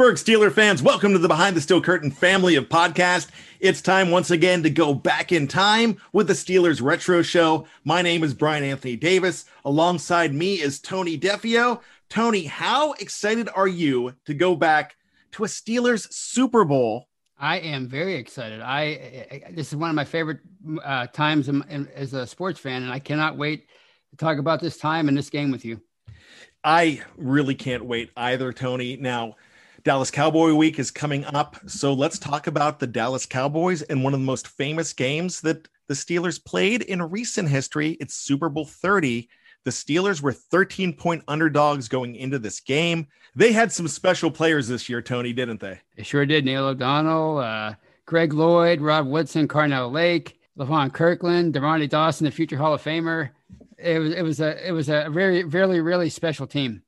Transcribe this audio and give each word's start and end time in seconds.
Pittsburgh 0.00 0.40
Steeler 0.40 0.50
fans, 0.50 0.82
welcome 0.82 1.12
to 1.12 1.18
the 1.18 1.28
Behind 1.28 1.54
the 1.54 1.60
Steel 1.60 1.82
Curtain 1.82 2.10
family 2.10 2.56
of 2.56 2.70
podcast. 2.70 3.28
It's 3.60 3.82
time 3.82 4.10
once 4.10 4.30
again 4.30 4.62
to 4.62 4.70
go 4.70 4.94
back 4.94 5.30
in 5.30 5.46
time 5.46 5.98
with 6.14 6.26
the 6.26 6.32
Steelers 6.32 6.80
Retro 6.80 7.20
Show. 7.20 7.66
My 7.84 8.00
name 8.00 8.24
is 8.24 8.32
Brian 8.32 8.64
Anthony 8.64 8.96
Davis. 8.96 9.44
Alongside 9.66 10.32
me 10.32 10.54
is 10.54 10.80
Tony 10.80 11.18
Defeo. 11.18 11.82
Tony, 12.08 12.44
how 12.44 12.92
excited 12.94 13.50
are 13.54 13.68
you 13.68 14.14
to 14.24 14.32
go 14.32 14.56
back 14.56 14.96
to 15.32 15.44
a 15.44 15.46
Steelers 15.46 16.10
Super 16.10 16.64
Bowl? 16.64 17.06
I 17.38 17.58
am 17.58 17.86
very 17.86 18.14
excited. 18.14 18.62
I, 18.62 18.80
I 19.30 19.52
this 19.52 19.68
is 19.68 19.76
one 19.76 19.90
of 19.90 19.96
my 19.96 20.06
favorite 20.06 20.38
uh, 20.82 21.08
times 21.08 21.50
in, 21.50 21.62
in, 21.68 21.88
as 21.88 22.14
a 22.14 22.26
sports 22.26 22.58
fan, 22.58 22.84
and 22.84 22.90
I 22.90 23.00
cannot 23.00 23.36
wait 23.36 23.66
to 24.12 24.16
talk 24.16 24.38
about 24.38 24.60
this 24.60 24.78
time 24.78 25.08
and 25.08 25.18
this 25.18 25.28
game 25.28 25.50
with 25.50 25.66
you. 25.66 25.78
I 26.64 27.02
really 27.18 27.54
can't 27.54 27.84
wait 27.84 28.10
either, 28.16 28.50
Tony. 28.54 28.96
Now, 28.96 29.36
Dallas 29.82 30.10
Cowboy 30.10 30.52
Week 30.52 30.78
is 30.78 30.90
coming 30.90 31.24
up. 31.24 31.56
So 31.66 31.94
let's 31.94 32.18
talk 32.18 32.46
about 32.46 32.78
the 32.78 32.86
Dallas 32.86 33.24
Cowboys 33.24 33.82
and 33.82 34.04
one 34.04 34.12
of 34.12 34.20
the 34.20 34.26
most 34.26 34.48
famous 34.48 34.92
games 34.92 35.40
that 35.40 35.68
the 35.88 35.94
Steelers 35.94 36.42
played 36.44 36.82
in 36.82 37.02
recent 37.02 37.48
history. 37.48 37.96
It's 38.00 38.14
Super 38.14 38.48
Bowl 38.48 38.66
30. 38.66 39.28
The 39.64 39.70
Steelers 39.70 40.20
were 40.20 40.32
13 40.32 40.94
point 40.94 41.24
underdogs 41.28 41.88
going 41.88 42.16
into 42.16 42.38
this 42.38 42.60
game. 42.60 43.06
They 43.34 43.52
had 43.52 43.72
some 43.72 43.88
special 43.88 44.30
players 44.30 44.68
this 44.68 44.88
year, 44.88 45.00
Tony, 45.00 45.32
didn't 45.32 45.60
they? 45.60 45.80
They 45.96 46.02
sure 46.02 46.26
did. 46.26 46.44
Neil 46.44 46.66
O'Donnell, 46.66 47.38
uh, 47.38 47.74
Greg 48.06 48.34
Lloyd, 48.34 48.80
Rod 48.80 49.06
Woodson, 49.06 49.48
Carnell 49.48 49.92
Lake, 49.92 50.40
Levon 50.58 50.92
Kirkland, 50.92 51.54
Dermontti 51.54 51.88
Dawson, 51.88 52.26
the 52.26 52.30
future 52.30 52.56
Hall 52.56 52.74
of 52.74 52.82
Famer. 52.82 53.30
It 53.78 53.98
was 53.98 54.12
it 54.12 54.22
was 54.22 54.40
a 54.40 54.68
it 54.68 54.72
was 54.72 54.90
a 54.90 55.08
very 55.10 55.42
very 55.42 55.80
really 55.80 56.10
special 56.10 56.46
team 56.46 56.82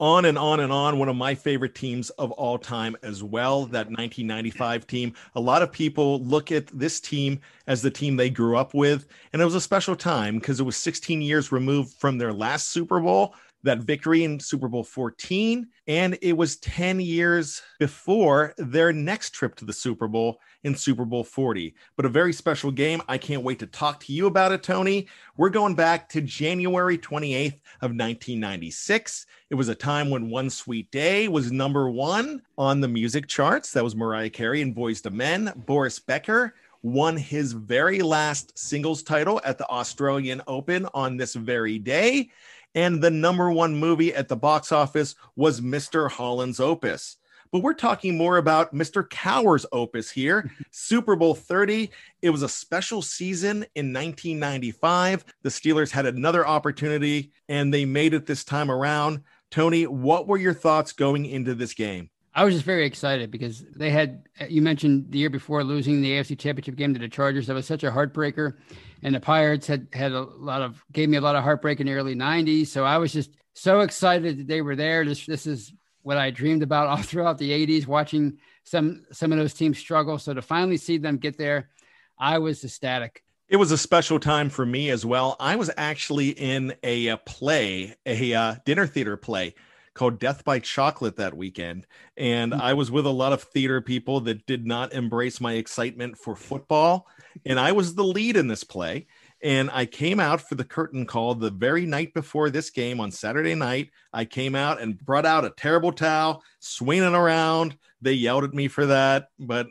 on 0.00 0.24
and 0.24 0.38
on 0.38 0.60
and 0.60 0.72
on. 0.72 0.98
One 0.98 1.08
of 1.08 1.16
my 1.16 1.34
favorite 1.34 1.74
teams 1.74 2.10
of 2.10 2.30
all 2.32 2.58
time 2.58 2.96
as 3.02 3.22
well, 3.22 3.66
that 3.66 3.86
1995 3.86 4.86
team. 4.86 5.12
A 5.34 5.40
lot 5.40 5.62
of 5.62 5.72
people 5.72 6.22
look 6.22 6.50
at 6.52 6.66
this 6.68 7.00
team 7.00 7.40
as 7.66 7.82
the 7.82 7.90
team 7.90 8.16
they 8.16 8.30
grew 8.30 8.56
up 8.56 8.74
with. 8.74 9.06
And 9.32 9.40
it 9.40 9.44
was 9.44 9.54
a 9.54 9.60
special 9.60 9.96
time 9.96 10.38
because 10.38 10.60
it 10.60 10.64
was 10.64 10.76
16 10.76 11.22
years 11.22 11.52
removed 11.52 11.94
from 11.98 12.18
their 12.18 12.32
last 12.32 12.70
Super 12.70 13.00
Bowl 13.00 13.34
that 13.64 13.80
victory 13.80 14.24
in 14.24 14.38
Super 14.38 14.68
Bowl 14.68 14.84
14. 14.84 15.66
And 15.86 16.16
it 16.22 16.34
was 16.34 16.56
10 16.56 17.00
years 17.00 17.60
before 17.78 18.54
their 18.56 18.92
next 18.92 19.30
trip 19.30 19.54
to 19.56 19.64
the 19.64 19.72
Super 19.72 20.06
Bowl 20.06 20.38
in 20.62 20.74
Super 20.74 21.04
Bowl 21.04 21.24
40. 21.24 21.74
But 21.96 22.06
a 22.06 22.10
very 22.10 22.32
special 22.32 22.70
game. 22.70 23.02
I 23.08 23.18
can't 23.18 23.42
wait 23.42 23.58
to 23.58 23.66
talk 23.66 24.00
to 24.00 24.12
you 24.12 24.26
about 24.26 24.52
it, 24.52 24.62
Tony. 24.62 25.08
We're 25.36 25.50
going 25.50 25.74
back 25.74 26.08
to 26.10 26.20
January 26.20 26.96
28th 26.96 27.60
of 27.80 27.90
1996. 27.90 29.26
It 29.50 29.54
was 29.54 29.68
a 29.68 29.74
time 29.74 30.10
when 30.10 30.30
One 30.30 30.50
Sweet 30.50 30.90
Day 30.90 31.28
was 31.28 31.52
number 31.52 31.90
one 31.90 32.42
on 32.56 32.80
the 32.80 32.88
music 32.88 33.26
charts. 33.26 33.72
That 33.72 33.84
was 33.84 33.96
Mariah 33.96 34.30
Carey 34.30 34.62
and 34.62 34.74
Boyz 34.74 35.04
II 35.04 35.16
Men. 35.16 35.52
Boris 35.66 35.98
Becker 35.98 36.54
won 36.84 37.16
his 37.16 37.52
very 37.52 38.02
last 38.02 38.56
singles 38.58 39.02
title 39.02 39.40
at 39.42 39.56
the 39.56 39.66
Australian 39.68 40.42
Open 40.46 40.86
on 40.92 41.16
this 41.16 41.34
very 41.34 41.78
day. 41.78 42.30
And 42.74 43.02
the 43.02 43.10
number 43.10 43.50
one 43.50 43.76
movie 43.76 44.14
at 44.14 44.28
the 44.28 44.36
box 44.36 44.72
office 44.72 45.14
was 45.36 45.60
Mr. 45.60 46.10
Holland's 46.10 46.60
Opus. 46.60 47.16
But 47.52 47.62
we're 47.62 47.74
talking 47.74 48.16
more 48.16 48.38
about 48.38 48.74
Mr. 48.74 49.08
Cowher's 49.08 49.64
opus 49.70 50.10
here, 50.10 50.50
Super 50.72 51.14
Bowl 51.14 51.36
30. 51.36 51.88
It 52.20 52.30
was 52.30 52.42
a 52.42 52.48
special 52.48 53.00
season 53.00 53.58
in 53.76 53.92
1995. 53.92 55.24
The 55.42 55.50
Steelers 55.50 55.92
had 55.92 56.04
another 56.04 56.44
opportunity 56.44 57.30
and 57.48 57.72
they 57.72 57.84
made 57.84 58.12
it 58.12 58.26
this 58.26 58.42
time 58.42 58.72
around. 58.72 59.22
Tony, 59.52 59.86
what 59.86 60.26
were 60.26 60.36
your 60.36 60.52
thoughts 60.52 60.92
going 60.92 61.26
into 61.26 61.54
this 61.54 61.74
game? 61.74 62.10
I 62.34 62.44
was 62.44 62.54
just 62.54 62.66
very 62.66 62.84
excited 62.84 63.30
because 63.30 63.64
they 63.76 63.90
had, 63.90 64.24
you 64.48 64.60
mentioned 64.60 65.06
the 65.10 65.18
year 65.18 65.30
before 65.30 65.62
losing 65.62 66.02
the 66.02 66.10
AFC 66.10 66.36
Championship 66.36 66.74
game 66.74 66.92
to 66.92 66.98
the 66.98 67.08
Chargers. 67.08 67.46
That 67.46 67.54
was 67.54 67.66
such 67.66 67.84
a 67.84 67.92
heartbreaker. 67.92 68.54
And 69.02 69.14
the 69.14 69.20
Pirates 69.20 69.68
had 69.68 69.86
had 69.92 70.12
a 70.12 70.22
lot 70.22 70.60
of, 70.60 70.84
gave 70.92 71.08
me 71.08 71.16
a 71.16 71.20
lot 71.20 71.36
of 71.36 71.44
heartbreak 71.44 71.78
in 71.78 71.86
the 71.86 71.92
early 71.92 72.16
90s. 72.16 72.66
So 72.68 72.84
I 72.84 72.98
was 72.98 73.12
just 73.12 73.30
so 73.52 73.80
excited 73.80 74.38
that 74.38 74.46
they 74.48 74.62
were 74.62 74.74
there. 74.74 75.04
This, 75.04 75.26
this 75.26 75.46
is 75.46 75.72
what 76.02 76.18
I 76.18 76.30
dreamed 76.30 76.64
about 76.64 76.86
all 76.88 77.02
throughout 77.02 77.38
the 77.38 77.50
80s, 77.50 77.86
watching 77.86 78.38
some 78.64 79.04
some 79.12 79.30
of 79.30 79.38
those 79.38 79.54
teams 79.54 79.78
struggle. 79.78 80.18
So 80.18 80.34
to 80.34 80.42
finally 80.42 80.76
see 80.76 80.98
them 80.98 81.18
get 81.18 81.38
there, 81.38 81.70
I 82.18 82.38
was 82.38 82.64
ecstatic. 82.64 83.22
It 83.48 83.56
was 83.56 83.70
a 83.70 83.78
special 83.78 84.18
time 84.18 84.48
for 84.48 84.64
me 84.64 84.90
as 84.90 85.04
well. 85.04 85.36
I 85.38 85.56
was 85.56 85.70
actually 85.76 86.30
in 86.30 86.74
a, 86.82 87.08
a 87.08 87.18
play, 87.18 87.94
a 88.06 88.32
uh, 88.34 88.54
dinner 88.64 88.86
theater 88.86 89.16
play 89.18 89.54
called 89.94 90.18
Death 90.18 90.44
by 90.44 90.58
Chocolate 90.58 91.16
that 91.16 91.36
weekend. 91.36 91.86
And 92.16 92.52
mm-hmm. 92.52 92.60
I 92.60 92.74
was 92.74 92.90
with 92.90 93.06
a 93.06 93.10
lot 93.10 93.32
of 93.32 93.42
theater 93.42 93.80
people 93.80 94.20
that 94.22 94.46
did 94.46 94.66
not 94.66 94.92
embrace 94.92 95.40
my 95.40 95.54
excitement 95.54 96.18
for 96.18 96.36
football. 96.36 97.06
And 97.46 97.58
I 97.58 97.72
was 97.72 97.94
the 97.94 98.04
lead 98.04 98.36
in 98.36 98.48
this 98.48 98.64
play. 98.64 99.06
And 99.42 99.70
I 99.72 99.84
came 99.84 100.20
out 100.20 100.40
for 100.40 100.54
the 100.54 100.64
curtain 100.64 101.04
call 101.04 101.34
the 101.34 101.50
very 101.50 101.84
night 101.84 102.14
before 102.14 102.48
this 102.48 102.70
game 102.70 102.98
on 102.98 103.10
Saturday 103.10 103.54
night. 103.54 103.90
I 104.12 104.24
came 104.24 104.54
out 104.54 104.80
and 104.80 104.98
brought 104.98 105.26
out 105.26 105.44
a 105.44 105.50
terrible 105.50 105.92
towel, 105.92 106.42
swinging 106.60 107.14
around. 107.14 107.76
They 108.00 108.14
yelled 108.14 108.44
at 108.44 108.54
me 108.54 108.68
for 108.68 108.86
that. 108.86 109.28
But 109.38 109.66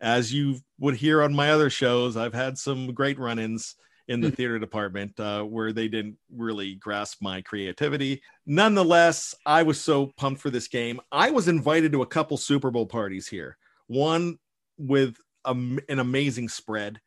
as 0.00 0.32
you 0.32 0.56
would 0.78 0.94
hear 0.94 1.22
on 1.22 1.34
my 1.34 1.50
other 1.50 1.68
shows, 1.68 2.16
I've 2.16 2.32
had 2.32 2.56
some 2.56 2.94
great 2.94 3.18
run 3.18 3.38
ins 3.38 3.76
in 4.10 4.20
the 4.20 4.28
hmm. 4.28 4.34
theater 4.34 4.58
department 4.58 5.18
uh, 5.18 5.42
where 5.42 5.72
they 5.72 5.88
didn't 5.88 6.18
really 6.34 6.74
grasp 6.74 7.22
my 7.22 7.40
creativity. 7.40 8.22
Nonetheless, 8.44 9.34
I 9.46 9.62
was 9.62 9.80
so 9.80 10.12
pumped 10.16 10.42
for 10.42 10.50
this 10.50 10.68
game. 10.68 11.00
I 11.10 11.30
was 11.30 11.48
invited 11.48 11.92
to 11.92 12.02
a 12.02 12.06
couple 12.06 12.36
Super 12.36 12.70
Bowl 12.70 12.86
parties 12.86 13.26
here, 13.26 13.56
one 13.86 14.38
with 14.76 15.16
a, 15.44 15.52
an 15.52 15.98
amazing 15.98 16.48
spread 16.48 17.00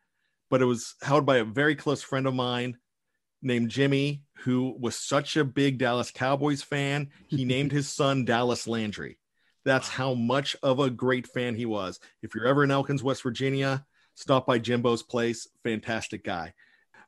but 0.54 0.62
it 0.62 0.66
was 0.66 0.94
held 1.02 1.26
by 1.26 1.38
a 1.38 1.44
very 1.44 1.76
close 1.76 2.04
friend 2.04 2.28
of 2.28 2.36
mine 2.36 2.78
named 3.42 3.72
Jimmy, 3.72 4.22
who 4.44 4.78
was 4.80 4.96
such 4.96 5.36
a 5.36 5.44
big 5.44 5.80
Dallas 5.80 6.12
Cowboys 6.12 6.62
fan. 6.62 7.10
He 7.28 7.44
named 7.54 7.72
his 7.72 7.90
son 7.90 8.24
Dallas 8.24 8.68
Landry. 8.68 9.18
That's 9.66 9.90
how 9.90 10.14
much 10.14 10.56
of 10.62 10.80
a 10.80 10.92
great 10.92 11.26
fan 11.26 11.56
he 11.56 11.66
was. 11.66 12.00
If 12.22 12.36
you're 12.36 12.46
ever 12.46 12.64
in 12.64 12.70
Elkins, 12.70 13.02
West 13.02 13.24
Virginia, 13.24 13.84
stop 14.14 14.46
by 14.46 14.60
Jimbo's 14.60 15.02
place. 15.02 15.48
Fantastic 15.64 16.24
guy. 16.24 16.54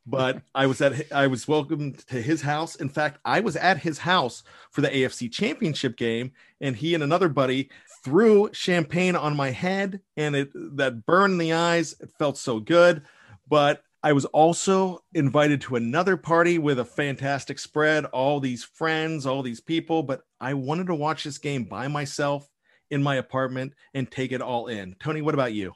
But 0.06 0.42
I 0.54 0.66
was 0.66 0.80
at 0.80 1.12
I 1.12 1.26
was 1.26 1.48
welcomed 1.48 2.06
to 2.08 2.22
his 2.22 2.42
house. 2.42 2.76
In 2.76 2.88
fact, 2.88 3.18
I 3.24 3.40
was 3.40 3.56
at 3.56 3.78
his 3.78 3.98
house 3.98 4.44
for 4.70 4.80
the 4.80 4.88
AFC 4.88 5.30
Championship 5.32 5.96
game, 5.96 6.32
and 6.60 6.76
he 6.76 6.94
and 6.94 7.02
another 7.02 7.28
buddy 7.28 7.70
threw 8.04 8.48
champagne 8.52 9.16
on 9.16 9.36
my 9.36 9.50
head, 9.50 10.00
and 10.16 10.36
it 10.36 10.50
that 10.76 11.04
burned 11.06 11.40
the 11.40 11.52
eyes. 11.52 11.94
It 12.00 12.10
felt 12.18 12.38
so 12.38 12.60
good. 12.60 13.02
But 13.48 13.82
I 14.06 14.12
was 14.12 14.24
also 14.26 15.02
invited 15.14 15.60
to 15.62 15.74
another 15.74 16.16
party 16.16 16.58
with 16.58 16.78
a 16.78 16.84
fantastic 16.84 17.58
spread, 17.58 18.04
all 18.04 18.38
these 18.38 18.62
friends, 18.62 19.26
all 19.26 19.42
these 19.42 19.60
people, 19.60 20.04
but 20.04 20.22
I 20.40 20.54
wanted 20.54 20.86
to 20.86 20.94
watch 20.94 21.24
this 21.24 21.38
game 21.38 21.64
by 21.64 21.88
myself 21.88 22.48
in 22.90 23.02
my 23.02 23.16
apartment 23.16 23.72
and 23.94 24.08
take 24.08 24.30
it 24.30 24.40
all 24.40 24.68
in. 24.68 24.94
Tony, 25.00 25.22
what 25.22 25.34
about 25.34 25.54
you? 25.54 25.72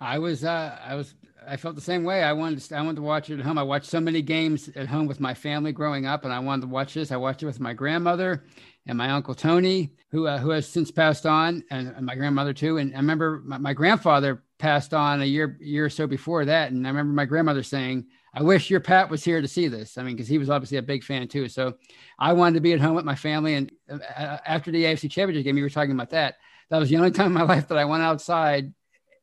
I 0.00 0.18
was 0.18 0.44
uh 0.44 0.78
I 0.84 0.96
was 0.96 1.14
I 1.46 1.56
felt 1.56 1.74
the 1.74 1.80
same 1.80 2.04
way. 2.04 2.22
I 2.22 2.32
wanted 2.32 2.60
to, 2.60 2.76
I 2.76 2.80
wanted 2.80 2.96
to 2.96 3.02
watch 3.02 3.30
it 3.30 3.38
at 3.38 3.44
home. 3.44 3.58
I 3.58 3.62
watched 3.62 3.86
so 3.86 4.00
many 4.00 4.22
games 4.22 4.68
at 4.74 4.86
home 4.86 5.06
with 5.06 5.20
my 5.20 5.34
family 5.34 5.72
growing 5.72 6.06
up, 6.06 6.24
and 6.24 6.32
I 6.32 6.38
wanted 6.38 6.62
to 6.62 6.68
watch 6.68 6.94
this. 6.94 7.12
I 7.12 7.16
watched 7.16 7.42
it 7.42 7.46
with 7.46 7.60
my 7.60 7.72
grandmother 7.72 8.44
and 8.86 8.96
my 8.96 9.10
uncle 9.10 9.34
Tony, 9.34 9.92
who 10.10 10.26
uh, 10.26 10.38
who 10.38 10.50
has 10.50 10.66
since 10.66 10.90
passed 10.90 11.26
on, 11.26 11.62
and, 11.70 11.88
and, 11.88 12.06
my 12.06 12.14
grandmother 12.14 12.52
too. 12.52 12.78
And 12.78 12.94
I 12.94 12.98
remember 12.98 13.42
my, 13.44 13.58
my 13.58 13.72
grandfather 13.74 14.42
passed 14.58 14.94
on 14.94 15.22
a 15.22 15.24
year 15.24 15.58
year 15.60 15.84
or 15.84 15.90
so 15.90 16.06
before 16.06 16.44
that, 16.46 16.72
and 16.72 16.86
I 16.86 16.90
remember 16.90 17.12
my 17.12 17.24
grandmother 17.24 17.62
saying, 17.62 18.06
"I 18.34 18.42
wish 18.42 18.70
your 18.70 18.80
Pat 18.80 19.10
was 19.10 19.22
here 19.22 19.40
to 19.40 19.48
see 19.48 19.68
this." 19.68 19.98
I 19.98 20.02
mean, 20.02 20.16
because 20.16 20.28
he 20.28 20.38
was 20.38 20.50
obviously 20.50 20.78
a 20.78 20.82
big 20.82 21.04
fan 21.04 21.28
too. 21.28 21.48
So 21.48 21.74
I 22.18 22.32
wanted 22.32 22.54
to 22.54 22.60
be 22.60 22.72
at 22.72 22.80
home 22.80 22.94
with 22.94 23.04
my 23.04 23.14
family. 23.14 23.54
And 23.54 23.72
uh, 23.90 23.98
uh 24.16 24.38
after 24.46 24.70
the 24.70 24.84
AFC 24.84 25.10
Championship 25.10 25.44
game, 25.44 25.56
you 25.56 25.62
were 25.62 25.70
talking 25.70 25.92
about 25.92 26.10
that. 26.10 26.36
That 26.70 26.78
was 26.78 26.88
the 26.88 26.96
only 26.96 27.10
time 27.12 27.26
in 27.26 27.32
my 27.32 27.42
life 27.42 27.68
that 27.68 27.78
I 27.78 27.84
went 27.84 28.02
outside. 28.02 28.72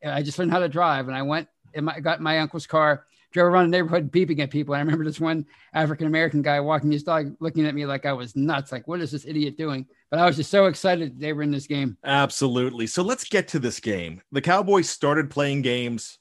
I 0.04 0.22
just 0.22 0.38
learned 0.38 0.52
how 0.52 0.60
to 0.60 0.68
drive, 0.68 1.08
and 1.08 1.16
I 1.16 1.22
went 1.22 1.48
and 1.76 1.86
my, 1.86 2.00
got 2.00 2.20
my 2.20 2.38
uncle's 2.40 2.66
car 2.66 3.06
drove 3.32 3.52
around 3.52 3.70
the 3.70 3.76
neighborhood 3.76 4.10
beeping 4.10 4.40
at 4.40 4.50
people. 4.50 4.74
And 4.74 4.80
I 4.80 4.82
remember 4.82 5.04
this 5.04 5.20
one 5.20 5.46
African 5.74 6.06
American 6.06 6.42
guy 6.42 6.58
walking 6.60 6.90
his 6.90 7.02
dog, 7.02 7.36
looking 7.38 7.66
at 7.66 7.74
me 7.74 7.86
like 7.86 8.06
I 8.06 8.12
was 8.12 8.34
nuts. 8.34 8.72
Like, 8.72 8.88
what 8.88 9.00
is 9.00 9.10
this 9.10 9.26
idiot 9.26 9.56
doing? 9.56 9.86
But 10.10 10.20
I 10.20 10.26
was 10.26 10.36
just 10.36 10.50
so 10.50 10.66
excited 10.66 11.20
they 11.20 11.32
were 11.32 11.42
in 11.42 11.50
this 11.50 11.66
game. 11.66 11.96
Absolutely. 12.04 12.86
So 12.86 13.02
let's 13.02 13.24
get 13.24 13.48
to 13.48 13.58
this 13.58 13.80
game. 13.80 14.22
The 14.32 14.40
Cowboys 14.40 14.88
started 14.88 15.30
playing 15.30 15.62
games 15.62 16.18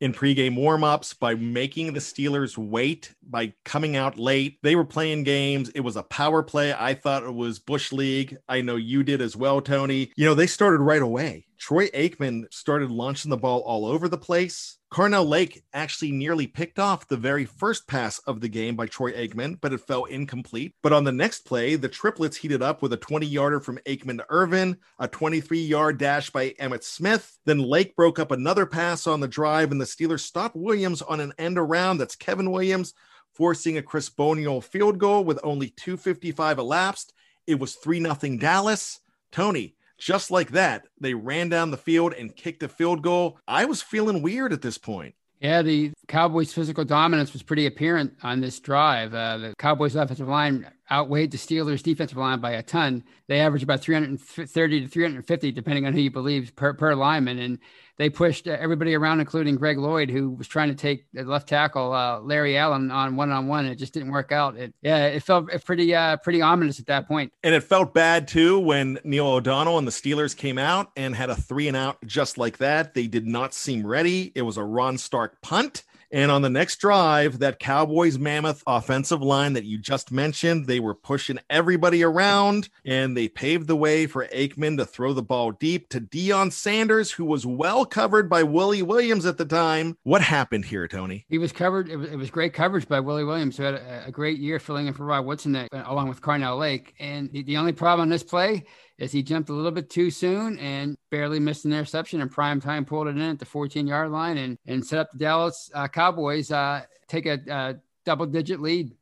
in 0.00 0.12
pregame 0.12 0.56
warmups 0.56 1.18
by 1.18 1.34
making 1.34 1.92
the 1.92 2.00
Steelers 2.00 2.56
wait 2.56 3.14
by 3.22 3.52
coming 3.64 3.96
out 3.96 4.18
late. 4.18 4.58
They 4.62 4.74
were 4.74 4.84
playing 4.84 5.24
games. 5.24 5.68
It 5.70 5.80
was 5.80 5.96
a 5.96 6.02
power 6.02 6.42
play. 6.42 6.72
I 6.72 6.94
thought 6.94 7.22
it 7.22 7.34
was 7.34 7.58
Bush 7.58 7.92
League. 7.92 8.36
I 8.48 8.62
know 8.62 8.76
you 8.76 9.02
did 9.02 9.20
as 9.20 9.36
well, 9.36 9.60
Tony. 9.60 10.10
You 10.16 10.24
know, 10.24 10.34
they 10.34 10.46
started 10.46 10.80
right 10.80 11.02
away. 11.02 11.46
Troy 11.60 11.88
Aikman 11.88 12.50
started 12.50 12.90
launching 12.90 13.28
the 13.28 13.36
ball 13.36 13.60
all 13.60 13.84
over 13.84 14.08
the 14.08 14.16
place. 14.16 14.78
Carnell 14.90 15.28
Lake 15.28 15.62
actually 15.74 16.10
nearly 16.10 16.46
picked 16.46 16.78
off 16.78 17.06
the 17.06 17.18
very 17.18 17.44
first 17.44 17.86
pass 17.86 18.18
of 18.20 18.40
the 18.40 18.48
game 18.48 18.74
by 18.76 18.86
Troy 18.86 19.12
Aikman, 19.12 19.60
but 19.60 19.74
it 19.74 19.82
fell 19.82 20.06
incomplete. 20.06 20.74
But 20.82 20.94
on 20.94 21.04
the 21.04 21.12
next 21.12 21.44
play, 21.44 21.76
the 21.76 21.86
triplets 21.86 22.38
heated 22.38 22.62
up 22.62 22.80
with 22.80 22.94
a 22.94 22.96
20 22.96 23.26
yarder 23.26 23.60
from 23.60 23.78
Aikman 23.86 24.16
to 24.16 24.26
Irvin, 24.30 24.78
a 24.98 25.06
23 25.06 25.60
yard 25.60 25.98
dash 25.98 26.30
by 26.30 26.50
Emmitt 26.58 26.82
Smith. 26.82 27.38
Then 27.44 27.58
Lake 27.58 27.94
broke 27.94 28.18
up 28.18 28.30
another 28.30 28.64
pass 28.64 29.06
on 29.06 29.20
the 29.20 29.28
drive, 29.28 29.70
and 29.70 29.80
the 29.80 29.84
Steelers 29.84 30.20
stopped 30.20 30.56
Williams 30.56 31.02
on 31.02 31.20
an 31.20 31.34
end 31.38 31.58
around. 31.58 31.98
That's 31.98 32.16
Kevin 32.16 32.50
Williams 32.50 32.94
forcing 33.34 33.76
a 33.76 33.82
Chris 33.82 34.08
Boniol 34.08 34.62
field 34.62 34.98
goal 34.98 35.24
with 35.24 35.38
only 35.44 35.68
2.55 35.70 36.56
elapsed. 36.56 37.12
It 37.46 37.58
was 37.58 37.74
3 37.74 38.00
0 38.00 38.36
Dallas. 38.38 39.00
Tony, 39.30 39.76
just 40.00 40.30
like 40.30 40.50
that, 40.52 40.86
they 41.00 41.14
ran 41.14 41.48
down 41.48 41.70
the 41.70 41.76
field 41.76 42.14
and 42.14 42.34
kicked 42.34 42.62
a 42.62 42.68
field 42.68 43.02
goal. 43.02 43.38
I 43.46 43.66
was 43.66 43.82
feeling 43.82 44.22
weird 44.22 44.52
at 44.52 44.62
this 44.62 44.78
point. 44.78 45.14
Yeah, 45.40 45.62
the 45.62 45.92
Cowboys' 46.06 46.52
physical 46.52 46.84
dominance 46.84 47.32
was 47.32 47.42
pretty 47.42 47.66
apparent 47.66 48.12
on 48.22 48.40
this 48.40 48.60
drive. 48.60 49.14
Uh, 49.14 49.38
the 49.38 49.54
Cowboys' 49.58 49.96
offensive 49.96 50.28
line 50.28 50.66
outweighed 50.90 51.30
the 51.30 51.38
Steelers' 51.38 51.82
defensive 51.82 52.18
line 52.18 52.40
by 52.40 52.52
a 52.52 52.62
ton. 52.62 53.04
They 53.28 53.40
averaged 53.40 53.64
about 53.64 53.80
330 53.80 54.80
to 54.80 54.88
350, 54.88 55.52
depending 55.52 55.86
on 55.86 55.92
who 55.92 56.00
you 56.00 56.10
believe, 56.10 56.54
per, 56.56 56.74
per 56.74 56.94
lineman. 56.94 57.38
And 57.38 57.58
they 57.96 58.08
pushed 58.08 58.46
everybody 58.46 58.94
around, 58.94 59.20
including 59.20 59.56
Greg 59.56 59.76
Lloyd, 59.76 60.10
who 60.10 60.30
was 60.30 60.48
trying 60.48 60.70
to 60.70 60.74
take 60.74 61.04
the 61.12 61.22
left 61.22 61.48
tackle 61.48 61.92
uh, 61.92 62.20
Larry 62.20 62.56
Allen 62.56 62.90
on 62.90 63.14
one 63.14 63.30
on 63.30 63.46
one. 63.46 63.66
It 63.66 63.76
just 63.76 63.92
didn't 63.92 64.10
work 64.10 64.32
out. 64.32 64.56
It, 64.56 64.74
yeah, 64.80 65.06
it 65.06 65.22
felt 65.22 65.50
pretty 65.64 65.94
uh, 65.94 66.16
pretty 66.16 66.40
ominous 66.40 66.80
at 66.80 66.86
that 66.86 67.06
point. 67.06 67.32
And 67.42 67.54
it 67.54 67.62
felt 67.62 67.92
bad 67.92 68.26
too 68.26 68.58
when 68.58 68.98
Neil 69.04 69.26
O'Donnell 69.26 69.76
and 69.76 69.86
the 69.86 69.92
Steelers 69.92 70.34
came 70.34 70.56
out 70.56 70.90
and 70.96 71.14
had 71.14 71.28
a 71.28 71.36
three 71.36 71.68
and 71.68 71.76
out 71.76 71.98
just 72.06 72.38
like 72.38 72.56
that. 72.58 72.94
They 72.94 73.06
did 73.06 73.26
not 73.26 73.52
seem 73.52 73.86
ready. 73.86 74.32
It 74.34 74.42
was 74.42 74.56
a 74.56 74.64
Rohn 74.64 74.96
Stark 74.96 75.42
punt. 75.42 75.84
And 76.12 76.30
on 76.30 76.42
the 76.42 76.50
next 76.50 76.76
drive, 76.76 77.38
that 77.38 77.58
Cowboys 77.58 78.18
mammoth 78.18 78.62
offensive 78.66 79.22
line 79.22 79.52
that 79.52 79.64
you 79.64 79.78
just 79.78 80.10
mentioned, 80.10 80.66
they 80.66 80.80
were 80.80 80.94
pushing 80.94 81.38
everybody 81.48 82.02
around 82.02 82.68
and 82.84 83.16
they 83.16 83.28
paved 83.28 83.68
the 83.68 83.76
way 83.76 84.06
for 84.06 84.26
Aikman 84.26 84.76
to 84.78 84.84
throw 84.84 85.12
the 85.12 85.22
ball 85.22 85.52
deep 85.52 85.88
to 85.90 86.00
Deion 86.00 86.52
Sanders, 86.52 87.12
who 87.12 87.24
was 87.24 87.46
well 87.46 87.84
covered 87.84 88.28
by 88.28 88.42
Willie 88.42 88.82
Williams 88.82 89.26
at 89.26 89.38
the 89.38 89.44
time. 89.44 89.96
What 90.02 90.22
happened 90.22 90.64
here, 90.64 90.88
Tony? 90.88 91.26
He 91.28 91.38
was 91.38 91.52
covered. 91.52 91.88
It 91.88 91.96
was, 91.96 92.10
it 92.10 92.16
was 92.16 92.30
great 92.30 92.54
coverage 92.54 92.88
by 92.88 93.00
Willie 93.00 93.24
Williams, 93.24 93.56
who 93.56 93.62
had 93.62 93.74
a, 93.74 94.04
a, 94.08 94.10
great 94.10 94.38
year 94.38 94.58
filling 94.58 94.86
in 94.86 94.94
for 94.94 95.04
Rod 95.04 95.24
Woodson 95.24 95.52
that, 95.52 95.68
along 95.72 96.08
with 96.08 96.20
Carnell 96.20 96.58
Lake. 96.58 96.94
And 96.98 97.30
the, 97.32 97.42
the 97.42 97.56
only 97.56 97.72
problem 97.72 98.02
on 98.02 98.08
this 98.08 98.22
play 98.24 98.64
is 99.00 99.10
he 99.10 99.22
jumped 99.22 99.48
a 99.48 99.52
little 99.52 99.70
bit 99.70 99.90
too 99.90 100.10
soon 100.10 100.58
and 100.58 100.96
barely 101.10 101.40
missed 101.40 101.64
an 101.64 101.72
interception 101.72 102.20
and 102.20 102.30
prime 102.30 102.60
time, 102.60 102.84
pulled 102.84 103.08
it 103.08 103.16
in 103.16 103.22
at 103.22 103.38
the 103.38 103.44
14 103.44 103.86
yard 103.86 104.10
line 104.10 104.38
and, 104.38 104.58
and 104.66 104.86
set 104.86 104.98
up 104.98 105.10
the 105.10 105.18
Dallas 105.18 105.70
uh, 105.74 105.88
Cowboys 105.88 106.52
uh, 106.52 106.82
take 107.08 107.26
a 107.26 107.40
uh, 107.52 107.74
double 108.04 108.26
digit 108.26 108.60
lead. 108.60 108.94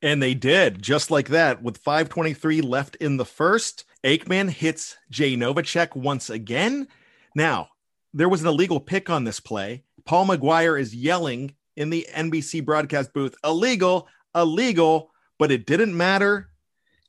And 0.00 0.22
they 0.22 0.34
did 0.34 0.80
just 0.82 1.10
like 1.10 1.28
that 1.28 1.62
with 1.62 1.78
523 1.78 2.60
left 2.62 2.96
in 2.96 3.16
the 3.16 3.24
first. 3.24 3.84
Aikman 4.04 4.48
hits 4.48 4.96
Jay 5.10 5.36
Novacek 5.36 5.94
once 5.96 6.30
again. 6.30 6.88
Now, 7.34 7.68
there 8.14 8.28
was 8.28 8.42
an 8.42 8.48
illegal 8.48 8.80
pick 8.80 9.10
on 9.10 9.24
this 9.24 9.40
play. 9.40 9.84
Paul 10.04 10.26
Maguire 10.26 10.76
is 10.76 10.94
yelling 10.94 11.54
in 11.76 11.90
the 11.90 12.06
NBC 12.14 12.64
broadcast 12.64 13.12
booth, 13.12 13.34
illegal, 13.44 14.08
illegal, 14.34 15.10
but 15.38 15.50
it 15.50 15.66
didn't 15.66 15.96
matter. 15.96 16.48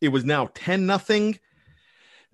It 0.01 0.09
was 0.09 0.25
now 0.25 0.49
10 0.53 0.85
nothing. 0.85 1.39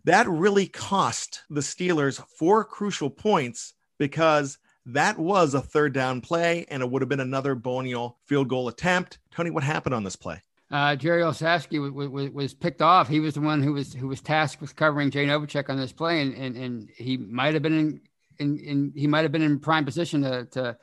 That 0.06 0.28
really 0.30 0.68
cost 0.68 1.42
the 1.50 1.62
Steelers 1.62 2.24
four 2.38 2.64
crucial 2.64 3.10
points 3.10 3.74
because 3.98 4.60
that 4.86 5.18
was 5.18 5.56
a 5.56 5.62
third 5.62 5.94
down 5.94 6.22
play 6.22 6.68
and 6.70 6.84
it 6.84 6.90
would 6.90 7.02
have 7.02 7.10
been 7.10 7.20
another 7.20 7.56
Boniol 7.56 8.20
field 8.26 8.48
goal 8.48 8.68
attempt. 8.68 9.18
Tony, 9.32 9.50
what 9.50 9.64
happened 9.64 9.96
on 9.96 10.04
this 10.04 10.16
play? 10.16 10.42
Uh, 10.70 10.96
Jerry 10.96 11.24
was, 11.24 11.42
was, 11.42 12.30
was, 12.30 12.54
picked 12.54 12.84
off. 12.84 13.08
He 13.08 13.20
was 13.20 13.34
the 13.34 13.42
one 13.42 13.64
who 13.64 13.74
was 13.74 13.94
who 13.94 14.08
was 14.08 14.22
tasked 14.22 14.62
with 14.62 14.76
covering 14.76 15.10
Jay 15.10 15.26
Novacek 15.26 15.70
on 15.70 15.78
this 15.78 15.92
play, 15.92 16.22
and 16.22 16.34
and, 16.34 16.58
and 16.58 16.90
he 16.96 17.18
might 17.18 17.54
have 17.54 17.62
been 17.62 17.78
in, 17.78 18.02
in, 18.40 18.60
in 18.60 18.94
he 18.96 19.06
might 19.06 19.22
have 19.22 19.32
been 19.32 19.44
in 19.44 19.60
prime 19.60 19.86
position 19.86 20.24
to, 20.24 20.46
to 20.46 20.78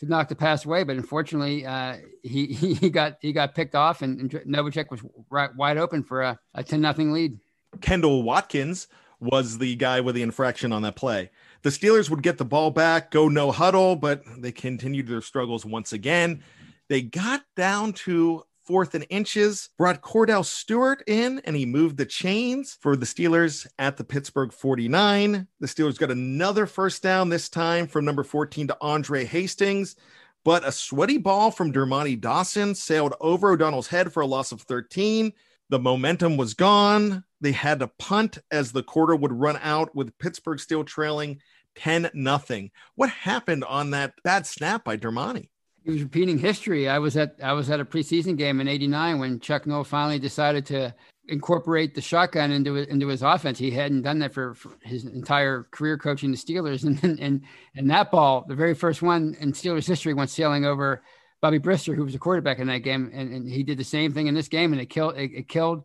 to 0.00 0.06
knock 0.06 0.28
the 0.28 0.34
pass 0.34 0.64
away, 0.64 0.82
but 0.82 0.96
unfortunately, 0.96 1.64
uh, 1.64 1.96
he 2.22 2.46
he 2.52 2.90
got 2.90 3.18
he 3.20 3.32
got 3.32 3.54
picked 3.54 3.76
off, 3.76 4.02
and, 4.02 4.20
and 4.20 4.30
Novacek 4.30 4.90
was 4.90 5.00
right, 5.30 5.54
wide 5.54 5.78
open 5.78 6.02
for 6.02 6.22
a, 6.22 6.38
a 6.54 6.64
ten 6.64 6.80
nothing 6.80 7.12
lead. 7.12 7.38
Kendell 7.80 8.22
Watkins 8.22 8.88
was 9.20 9.58
the 9.58 9.76
guy 9.76 10.00
with 10.00 10.14
the 10.14 10.22
infraction 10.22 10.72
on 10.72 10.82
that 10.82 10.96
play. 10.96 11.30
The 11.62 11.70
Steelers 11.70 12.08
would 12.08 12.22
get 12.22 12.38
the 12.38 12.44
ball 12.44 12.70
back, 12.70 13.10
go 13.10 13.28
no 13.28 13.50
huddle, 13.50 13.96
but 13.96 14.22
they 14.38 14.52
continued 14.52 15.08
their 15.08 15.20
struggles 15.20 15.64
once 15.64 15.92
again. 15.92 16.42
They 16.88 17.02
got 17.02 17.42
down 17.56 17.92
to 17.94 18.44
fourth 18.64 18.94
and 18.94 19.06
inches, 19.08 19.70
brought 19.78 20.02
Kordell 20.02 20.44
Stewart 20.44 21.02
in, 21.06 21.40
and 21.44 21.56
he 21.56 21.66
moved 21.66 21.96
the 21.96 22.06
chains 22.06 22.76
for 22.80 22.96
the 22.96 23.06
Steelers 23.06 23.66
at 23.78 23.96
the 23.96 24.04
Pittsburgh 24.04 24.52
49. 24.52 25.48
The 25.58 25.66
Steelers 25.66 25.98
got 25.98 26.10
another 26.10 26.66
first 26.66 27.02
down, 27.02 27.30
this 27.30 27.48
time 27.48 27.86
from 27.86 28.04
number 28.04 28.22
14 28.22 28.68
to 28.68 28.76
Andre 28.80 29.24
Hastings. 29.24 29.96
But 30.44 30.66
a 30.66 30.72
sweaty 30.72 31.18
ball 31.18 31.50
from 31.50 31.72
Dermontti 31.72 32.20
Dawson 32.20 32.74
sailed 32.74 33.14
over 33.20 33.52
O'Donnell's 33.52 33.88
head 33.88 34.12
for 34.12 34.20
a 34.22 34.26
loss 34.26 34.52
of 34.52 34.60
13. 34.62 35.32
The 35.70 35.78
momentum 35.78 36.36
was 36.36 36.54
gone. 36.54 37.24
They 37.40 37.52
had 37.52 37.80
to 37.80 37.88
punt 37.88 38.38
as 38.50 38.72
the 38.72 38.82
quarter 38.82 39.14
would 39.14 39.32
run 39.32 39.58
out 39.62 39.94
with 39.94 40.16
Pittsburgh 40.18 40.60
still 40.60 40.84
trailing 40.84 41.40
10 41.76 42.10
nothing. 42.14 42.70
What 42.96 43.10
happened 43.10 43.64
on 43.64 43.90
that 43.90 44.14
bad 44.24 44.46
snap 44.46 44.84
by 44.84 44.96
Dermontti? 44.96 45.48
He 45.84 45.92
was 45.92 46.02
repeating 46.02 46.38
history. 46.38 46.88
I 46.88 46.98
was 46.98 47.16
at 47.16 47.36
I 47.42 47.52
was 47.52 47.70
at 47.70 47.80
a 47.80 47.84
preseason 47.84 48.36
game 48.36 48.60
in 48.60 48.68
'89 48.68 49.18
when 49.20 49.40
Chuck 49.40 49.66
Noll 49.66 49.84
finally 49.84 50.18
decided 50.18 50.66
to 50.66 50.94
incorporate 51.28 51.94
the 51.94 52.00
shotgun 52.00 52.50
into 52.50 52.76
into 52.76 53.08
his 53.08 53.22
offense. 53.22 53.58
He 53.58 53.70
hadn't 53.70 54.02
done 54.02 54.18
that 54.18 54.34
for, 54.34 54.54
for 54.54 54.76
his 54.82 55.04
entire 55.04 55.66
career 55.70 55.96
coaching 55.96 56.30
the 56.30 56.36
Steelers, 56.36 56.84
and 57.02 57.18
and 57.20 57.42
and 57.74 57.90
that 57.90 58.10
ball, 58.10 58.44
the 58.46 58.54
very 58.54 58.74
first 58.74 59.00
one 59.00 59.34
in 59.40 59.52
Steelers 59.52 59.86
history, 59.86 60.12
went 60.12 60.30
sailing 60.30 60.66
over 60.66 61.02
Bubby 61.40 61.58
Brister, 61.58 61.94
who 61.94 62.04
was 62.04 62.14
a 62.14 62.18
quarterback 62.18 62.58
in 62.58 62.66
that 62.66 62.78
game, 62.78 63.10
and, 63.14 63.32
and 63.32 63.48
he 63.48 63.62
did 63.62 63.78
the 63.78 63.84
same 63.84 64.12
thing 64.12 64.26
in 64.26 64.34
this 64.34 64.48
game, 64.48 64.72
and 64.72 64.82
it 64.82 64.90
killed 64.90 65.16
it, 65.16 65.30
it 65.32 65.48
killed 65.48 65.84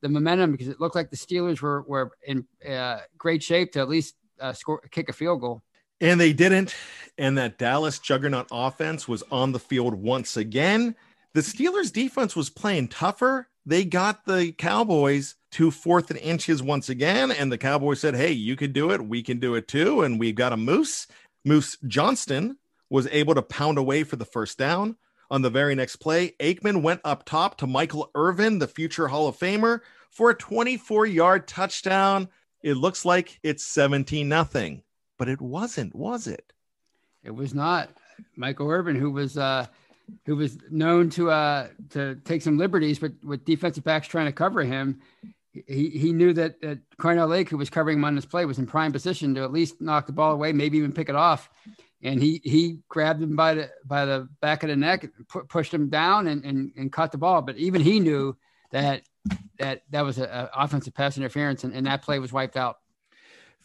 the 0.00 0.08
momentum 0.08 0.52
because 0.52 0.68
it 0.68 0.80
looked 0.80 0.94
like 0.94 1.10
the 1.10 1.16
Steelers 1.16 1.60
were 1.60 1.82
were 1.82 2.12
in 2.26 2.46
uh, 2.68 3.00
great 3.18 3.42
shape 3.42 3.72
to 3.72 3.80
at 3.80 3.88
least 3.88 4.14
uh, 4.40 4.52
score 4.52 4.80
kick 4.90 5.08
a 5.08 5.12
field 5.12 5.40
goal. 5.40 5.62
And 6.00 6.20
they 6.20 6.32
didn't. 6.32 6.74
And 7.16 7.38
that 7.38 7.58
Dallas 7.58 7.98
juggernaut 7.98 8.48
offense 8.52 9.08
was 9.08 9.22
on 9.30 9.52
the 9.52 9.58
field 9.58 9.94
once 9.94 10.36
again. 10.36 10.94
The 11.32 11.40
Steelers 11.40 11.92
defense 11.92 12.36
was 12.36 12.50
playing 12.50 12.88
tougher. 12.88 13.48
They 13.64 13.84
got 13.84 14.24
the 14.24 14.52
Cowboys 14.52 15.34
to 15.52 15.70
fourth 15.70 16.10
and 16.10 16.18
inches 16.20 16.62
once 16.62 16.88
again. 16.88 17.30
And 17.30 17.50
the 17.50 17.58
Cowboys 17.58 18.00
said, 18.00 18.14
Hey, 18.14 18.32
you 18.32 18.56
can 18.56 18.72
do 18.72 18.90
it. 18.90 19.06
We 19.06 19.22
can 19.22 19.40
do 19.40 19.54
it 19.54 19.68
too. 19.68 20.02
And 20.02 20.20
we've 20.20 20.34
got 20.34 20.52
a 20.52 20.56
Moose. 20.56 21.06
Moose 21.44 21.78
Johnston 21.86 22.58
was 22.90 23.08
able 23.10 23.34
to 23.34 23.42
pound 23.42 23.78
away 23.78 24.04
for 24.04 24.16
the 24.16 24.24
first 24.24 24.58
down. 24.58 24.96
On 25.30 25.42
the 25.42 25.50
very 25.50 25.74
next 25.74 25.96
play, 25.96 26.34
Aikman 26.40 26.82
went 26.82 27.00
up 27.04 27.24
top 27.24 27.58
to 27.58 27.66
Michael 27.66 28.10
Irvin, 28.14 28.58
the 28.58 28.68
future 28.68 29.08
Hall 29.08 29.26
of 29.26 29.36
Famer, 29.36 29.80
for 30.10 30.30
a 30.30 30.34
24 30.34 31.06
yard 31.06 31.48
touchdown. 31.48 32.28
It 32.62 32.74
looks 32.74 33.04
like 33.04 33.38
it's 33.42 33.66
17 33.66 34.28
nothing, 34.28 34.82
but 35.18 35.28
it 35.28 35.40
wasn't, 35.40 35.94
was 35.94 36.26
it? 36.26 36.52
It 37.24 37.34
was 37.34 37.54
not. 37.54 37.90
Michael 38.36 38.70
Irvin, 38.70 38.96
who 38.96 39.10
was 39.10 39.36
uh, 39.36 39.66
who 40.24 40.36
was 40.36 40.58
known 40.70 41.10
to 41.10 41.30
uh, 41.30 41.68
to 41.90 42.14
take 42.24 42.42
some 42.42 42.56
liberties, 42.56 42.98
but 42.98 43.12
with 43.24 43.44
defensive 43.44 43.84
backs 43.84 44.06
trying 44.06 44.26
to 44.26 44.32
cover 44.32 44.62
him, 44.62 45.00
he, 45.66 45.90
he 45.90 46.12
knew 46.12 46.32
that, 46.32 46.60
that 46.60 46.78
Carnell 46.98 47.28
Lake, 47.28 47.48
who 47.50 47.58
was 47.58 47.68
covering 47.68 47.98
him 47.98 48.04
on 48.04 48.14
this 48.14 48.24
play, 48.24 48.44
was 48.44 48.58
in 48.58 48.66
prime 48.66 48.92
position 48.92 49.34
to 49.34 49.42
at 49.42 49.52
least 49.52 49.80
knock 49.80 50.06
the 50.06 50.12
ball 50.12 50.32
away, 50.32 50.52
maybe 50.52 50.78
even 50.78 50.92
pick 50.92 51.08
it 51.08 51.16
off 51.16 51.50
and 52.02 52.22
he 52.22 52.40
he 52.44 52.78
grabbed 52.88 53.22
him 53.22 53.36
by 53.36 53.54
the 53.54 53.70
by 53.84 54.04
the 54.04 54.28
back 54.40 54.62
of 54.62 54.68
the 54.68 54.76
neck, 54.76 55.08
pu- 55.28 55.44
pushed 55.44 55.72
him 55.72 55.88
down, 55.88 56.26
and, 56.26 56.44
and 56.44 56.72
and 56.76 56.92
caught 56.92 57.12
the 57.12 57.18
ball. 57.18 57.42
But 57.42 57.56
even 57.56 57.80
he 57.80 58.00
knew 58.00 58.36
that 58.70 59.02
that 59.58 59.82
that 59.90 60.02
was 60.02 60.18
an 60.18 60.48
offensive 60.54 60.94
pass 60.94 61.16
interference, 61.16 61.64
and, 61.64 61.74
and 61.74 61.86
that 61.86 62.02
play 62.02 62.18
was 62.18 62.32
wiped 62.32 62.56
out. 62.56 62.78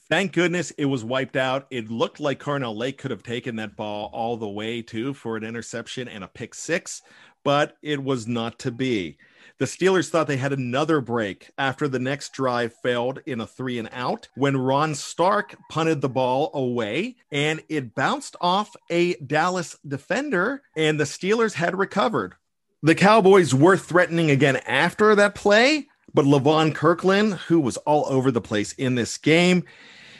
Thank 0.09 0.33
goodness 0.33 0.71
it 0.71 0.85
was 0.85 1.05
wiped 1.05 1.37
out. 1.37 1.67
It 1.71 1.89
looked 1.89 2.19
like 2.19 2.39
Carnell 2.39 2.75
Lake 2.75 2.97
could 2.97 3.11
have 3.11 3.23
taken 3.23 3.55
that 3.57 3.77
ball 3.77 4.09
all 4.11 4.35
the 4.35 4.49
way 4.49 4.81
too 4.81 5.13
for 5.13 5.37
an 5.37 5.43
interception 5.43 6.09
and 6.09 6.23
a 6.23 6.27
pick 6.27 6.53
six, 6.53 7.01
but 7.43 7.77
it 7.81 8.03
was 8.03 8.27
not 8.27 8.59
to 8.59 8.71
be. 8.71 9.17
The 9.61 9.67
Steelers 9.67 10.09
thought 10.09 10.25
they 10.25 10.37
had 10.37 10.53
another 10.53 11.01
break 11.01 11.51
after 11.55 11.87
the 11.87 11.99
next 11.99 12.33
drive 12.33 12.73
failed 12.81 13.19
in 13.27 13.39
a 13.39 13.45
three 13.45 13.77
and 13.77 13.89
out 13.91 14.27
when 14.33 14.57
Rohn 14.57 14.95
Stark 14.95 15.55
punted 15.69 16.01
the 16.01 16.09
ball 16.09 16.49
away 16.55 17.17
and 17.31 17.61
it 17.69 17.93
bounced 17.93 18.35
off 18.41 18.75
a 18.89 19.13
Dallas 19.17 19.77
defender 19.87 20.63
and 20.75 20.99
the 20.99 21.03
Steelers 21.03 21.53
had 21.53 21.77
recovered. 21.77 22.33
The 22.81 22.95
Cowboys 22.95 23.53
were 23.53 23.77
threatening 23.77 24.31
again 24.31 24.55
after 24.65 25.13
that 25.13 25.35
play, 25.35 25.89
but 26.11 26.25
Levon 26.25 26.73
Kirkland, 26.73 27.35
who 27.35 27.59
was 27.59 27.77
all 27.77 28.07
over 28.07 28.31
the 28.31 28.41
place 28.41 28.73
in 28.73 28.95
this 28.95 29.19
game, 29.19 29.63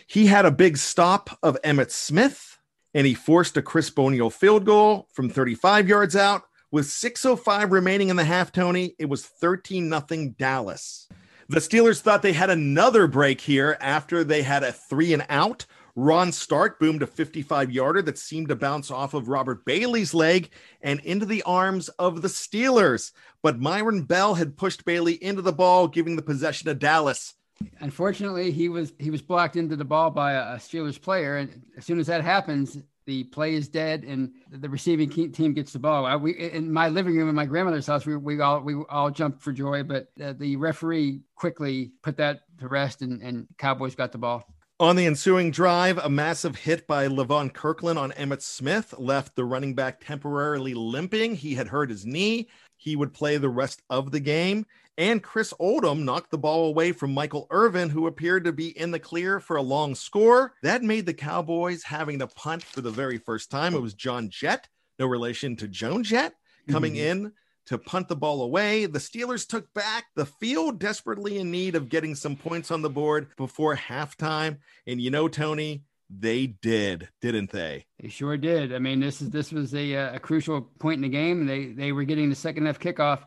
He 0.06 0.28
had 0.28 0.46
a 0.46 0.52
big 0.52 0.78
stop 0.78 1.40
of 1.42 1.58
Emmitt 1.64 1.90
Smith, 1.90 2.60
and 2.94 3.08
he 3.08 3.16
forced 3.16 3.58
a 3.58 3.64
Chris 3.64 3.90
Boniol 3.90 4.30
field 4.30 4.66
goal 4.66 5.08
from 5.12 5.32
35 5.32 5.90
yards 5.90 6.16
out. 6.16 6.44
With 6.72 6.88
6.05 6.88 7.70
remaining 7.70 8.08
in 8.08 8.16
the 8.16 8.24
half, 8.24 8.54
Tony, 8.54 8.96
it 8.98 9.10
was 9.10 9.26
13 9.26 9.90
nothing 9.90 10.32
Dallas. 10.32 11.10
The 11.50 11.60
Steelers 11.60 12.00
thought 12.00 12.22
they 12.22 12.32
had 12.32 12.50
another 12.50 13.08
break 13.08 13.42
here 13.42 13.76
after 13.82 14.24
they 14.24 14.42
had 14.42 14.64
a 14.64 14.72
three 14.72 15.14
and 15.14 15.26
out. 15.28 15.66
Rohn 15.98 16.32
Stark 16.32 16.80
boomed 16.80 17.04
a 17.04 17.08
55 17.08 17.72
yarder 17.72 18.02
that 18.04 18.18
seemed 18.18 18.48
to 18.48 18.56
bounce 18.56 18.90
off 18.90 19.14
of 19.14 19.28
Robert 19.28 19.66
Bailey's 19.66 20.14
leg 20.14 20.50
and 20.82 21.02
into 21.02 21.26
the 21.26 21.44
arms 21.44 21.90
of 22.00 22.22
the 22.22 22.30
Steelers. 22.30 23.12
But 23.42 23.60
Myron 23.60 24.04
Bell 24.04 24.36
had 24.36 24.56
pushed 24.56 24.86
Bailey 24.86 25.22
into 25.22 25.42
the 25.42 25.52
ball, 25.52 25.90
giving 25.90 26.16
the 26.16 26.22
possession 26.22 26.68
to 26.68 26.74
Dallas. 26.74 27.34
Unfortunately, 27.82 28.50
he 28.50 28.70
was 28.70 28.94
he 28.98 29.10
was 29.10 29.22
blocked 29.22 29.58
into 29.58 29.76
the 29.76 29.84
ball 29.84 30.10
by 30.10 30.32
a 30.32 30.56
Steelers 30.56 31.00
player, 31.00 31.36
and 31.36 31.62
as 31.78 31.86
soon 31.86 32.00
as 32.00 32.08
that 32.08 32.24
happens, 32.24 32.78
the 33.06 33.24
play 33.26 33.56
is 33.56 33.68
dead 33.68 34.04
and 34.04 34.32
the 34.52 34.70
receiving 34.70 35.10
team 35.10 35.54
gets 35.54 35.74
the 35.74 35.80
ball. 35.80 36.20
we 36.20 36.34
in 36.34 36.72
my 36.72 36.88
living 36.90 37.16
room 37.16 37.30
in 37.30 37.36
my 37.36 37.46
grandmother's 37.46 37.88
house, 37.88 38.06
we, 38.06 38.16
we 38.16 38.40
all 38.42 38.62
we 38.62 38.76
all 38.90 39.10
jumped 39.10 39.42
for 39.42 39.52
joy, 39.52 39.84
but 39.84 40.08
the 40.16 40.56
referee 40.56 41.22
quickly 41.36 41.92
put 42.04 42.18
that 42.18 42.42
to 42.60 42.68
rest, 42.68 43.02
and, 43.02 43.22
and 43.22 43.48
Cowboys 43.58 43.96
got 43.96 44.12
the 44.12 44.18
ball. 44.18 44.46
On 44.80 44.96
the 44.96 45.06
ensuing 45.06 45.52
drive, 45.52 46.00
a 46.00 46.10
massive 46.10 46.56
hit 46.56 46.88
by 46.88 47.08
Levon 47.08 47.54
Kirkland 47.54 48.00
on 48.00 48.12
Emmitt 48.14 48.42
Smith 48.42 48.96
left 48.98 49.36
the 49.36 49.46
running 49.46 49.76
back 49.76 50.04
temporarily 50.04 50.74
limping. 50.74 51.36
He 51.36 51.54
had 51.54 51.68
hurt 51.68 51.92
his 51.92 52.04
knee. 52.04 52.50
He 52.78 52.96
would 52.96 53.14
play 53.14 53.38
the 53.38 53.48
rest 53.48 53.84
of 53.92 54.10
the 54.10 54.20
game. 54.20 54.66
And 55.02 55.24
Chris 55.24 55.52
Oldham 55.58 56.06
knocked 56.06 56.30
the 56.30 56.38
ball 56.38 56.68
away 56.68 56.92
from 56.92 57.12
Michael 57.12 57.48
Irvin, 57.50 57.90
who 57.90 58.06
appeared 58.06 58.44
to 58.44 58.54
be 58.54 58.78
in 58.78 58.92
the 58.92 59.00
clear 59.00 59.40
for 59.40 59.56
a 59.56 59.62
long 59.64 59.96
score. 59.96 60.54
That 60.62 60.84
made 60.84 61.08
the 61.08 61.14
Cowboys 61.16 61.82
having 61.82 62.20
to 62.20 62.28
punt 62.28 62.62
for 62.62 62.82
the 62.82 62.92
very 62.92 63.18
first 63.18 63.50
time. 63.50 63.74
It 63.74 63.82
was 63.82 63.96
John 63.96 64.30
Jett, 64.30 64.70
no 65.00 65.08
relation 65.08 65.56
to 65.56 65.68
Joan 65.68 66.04
Jett, 66.04 66.36
coming 66.70 66.94
mm-hmm. 66.94 67.24
in 67.24 67.32
to 67.66 67.80
punt 67.80 68.10
the 68.10 68.16
ball 68.16 68.44
away. 68.44 68.86
The 68.86 69.00
Steelers 69.00 69.48
took 69.48 69.74
back 69.74 70.06
the 70.16 70.28
field, 70.28 70.78
desperately 70.78 71.40
in 71.40 71.50
need 71.50 71.76
of 71.76 71.90
getting 71.90 72.14
some 72.14 72.36
points 72.36 72.70
on 72.70 72.84
the 72.84 72.90
board 72.92 73.30
before 73.38 73.76
halftime. 73.76 74.60
And 74.86 75.02
you 75.02 75.10
know, 75.10 75.28
Tony, 75.28 75.84
they 76.12 76.46
did, 76.46 77.10
didn't 77.22 77.50
they? 77.50 77.88
They 78.00 78.10
sure 78.10 78.38
did. 78.38 78.72
I 78.72 78.78
mean, 78.78 79.00
this 79.00 79.20
is 79.20 79.32
this 79.32 79.52
was 79.52 79.74
a, 79.74 79.94
a 79.94 80.20
crucial 80.20 80.62
point 80.62 80.98
in 80.98 81.02
the 81.02 81.10
game. 81.10 81.48
They 81.48 81.72
they 81.72 81.92
were 81.92 82.04
getting 82.04 82.30
the 82.30 82.36
second 82.36 82.68
half 82.68 82.78
kickoff 82.78 83.22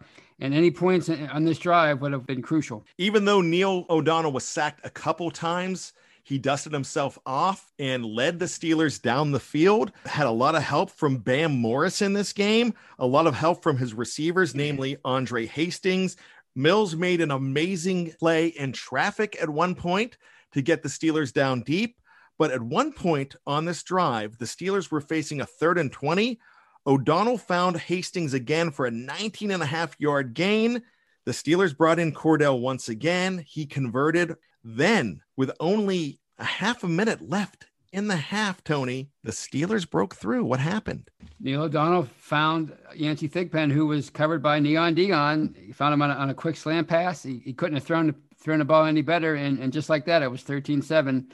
and 0.44 0.52
any 0.52 0.70
points 0.70 1.08
on 1.08 1.44
this 1.46 1.58
drive 1.58 2.02
would 2.02 2.12
have 2.12 2.26
been 2.26 2.42
crucial. 2.42 2.84
Even 2.98 3.24
though 3.24 3.40
Neil 3.40 3.86
O'Donnell 3.88 4.30
was 4.30 4.44
sacked 4.44 4.84
a 4.84 4.90
couple 4.90 5.30
times, 5.30 5.94
he 6.22 6.36
dusted 6.36 6.70
himself 6.70 7.18
off 7.24 7.72
and 7.78 8.04
led 8.04 8.38
the 8.38 8.44
Steelers 8.44 9.00
down 9.00 9.32
the 9.32 9.40
field. 9.40 9.90
Had 10.04 10.26
a 10.26 10.30
lot 10.30 10.54
of 10.54 10.62
help 10.62 10.90
from 10.90 11.16
Bam 11.16 11.52
Morris 11.52 12.02
in 12.02 12.12
this 12.12 12.34
game, 12.34 12.74
a 12.98 13.06
lot 13.06 13.26
of 13.26 13.34
help 13.34 13.62
from 13.62 13.78
his 13.78 13.94
receivers, 13.94 14.54
namely 14.54 14.98
Andre 15.02 15.46
Hastings. 15.46 16.18
Mills 16.54 16.94
made 16.94 17.22
an 17.22 17.30
amazing 17.30 18.12
play 18.18 18.48
in 18.48 18.72
traffic 18.72 19.38
at 19.40 19.48
one 19.48 19.74
point 19.74 20.18
to 20.52 20.60
get 20.60 20.82
the 20.82 20.90
Steelers 20.90 21.32
down 21.32 21.62
deep. 21.62 21.96
But 22.38 22.50
at 22.50 22.60
one 22.60 22.92
point 22.92 23.34
on 23.46 23.64
this 23.64 23.82
drive, 23.82 24.36
the 24.36 24.44
Steelers 24.44 24.90
were 24.90 25.00
facing 25.00 25.40
a 25.40 25.46
third 25.46 25.78
and 25.78 25.90
20 25.90 26.38
O'Donnell 26.86 27.38
found 27.38 27.78
Hastings 27.78 28.34
again 28.34 28.70
for 28.70 28.86
a 28.86 28.90
19 28.90 29.50
and 29.50 29.62
a 29.62 29.66
half 29.66 29.96
yard 29.98 30.34
gain. 30.34 30.82
The 31.24 31.32
Steelers 31.32 31.76
brought 31.76 31.98
in 31.98 32.12
Kordell 32.12 32.60
once 32.60 32.88
again. 32.88 33.44
He 33.46 33.64
converted. 33.64 34.34
Then, 34.62 35.22
with 35.36 35.50
only 35.60 36.20
a 36.38 36.44
half 36.44 36.84
a 36.84 36.88
minute 36.88 37.26
left 37.28 37.66
in 37.92 38.08
the 38.08 38.16
half, 38.16 38.62
Tony, 38.64 39.08
the 39.22 39.30
Steelers 39.30 39.88
broke 39.88 40.14
through. 40.14 40.44
What 40.44 40.60
happened? 40.60 41.10
Neil 41.40 41.62
O'Donnell 41.62 42.08
found 42.18 42.76
Yancey 42.94 43.28
Thigpen, 43.28 43.70
who 43.70 43.86
was 43.86 44.10
covered 44.10 44.42
by 44.42 44.58
Neon 44.58 44.94
Deion. 44.94 45.56
He 45.56 45.72
found 45.72 45.94
him 45.94 46.02
on 46.02 46.10
a, 46.10 46.14
on 46.14 46.30
a 46.30 46.34
quick 46.34 46.56
slam 46.56 46.84
pass. 46.84 47.22
He, 47.22 47.40
he 47.44 47.54
couldn't 47.54 47.76
have 47.76 47.84
thrown, 47.84 48.14
thrown 48.42 48.58
the 48.58 48.64
ball 48.64 48.84
any 48.84 49.02
better. 49.02 49.36
And, 49.36 49.58
and 49.58 49.72
just 49.72 49.88
like 49.88 50.04
that, 50.06 50.22
it 50.22 50.30
was 50.30 50.42
13 50.42 50.82
7. 50.82 51.28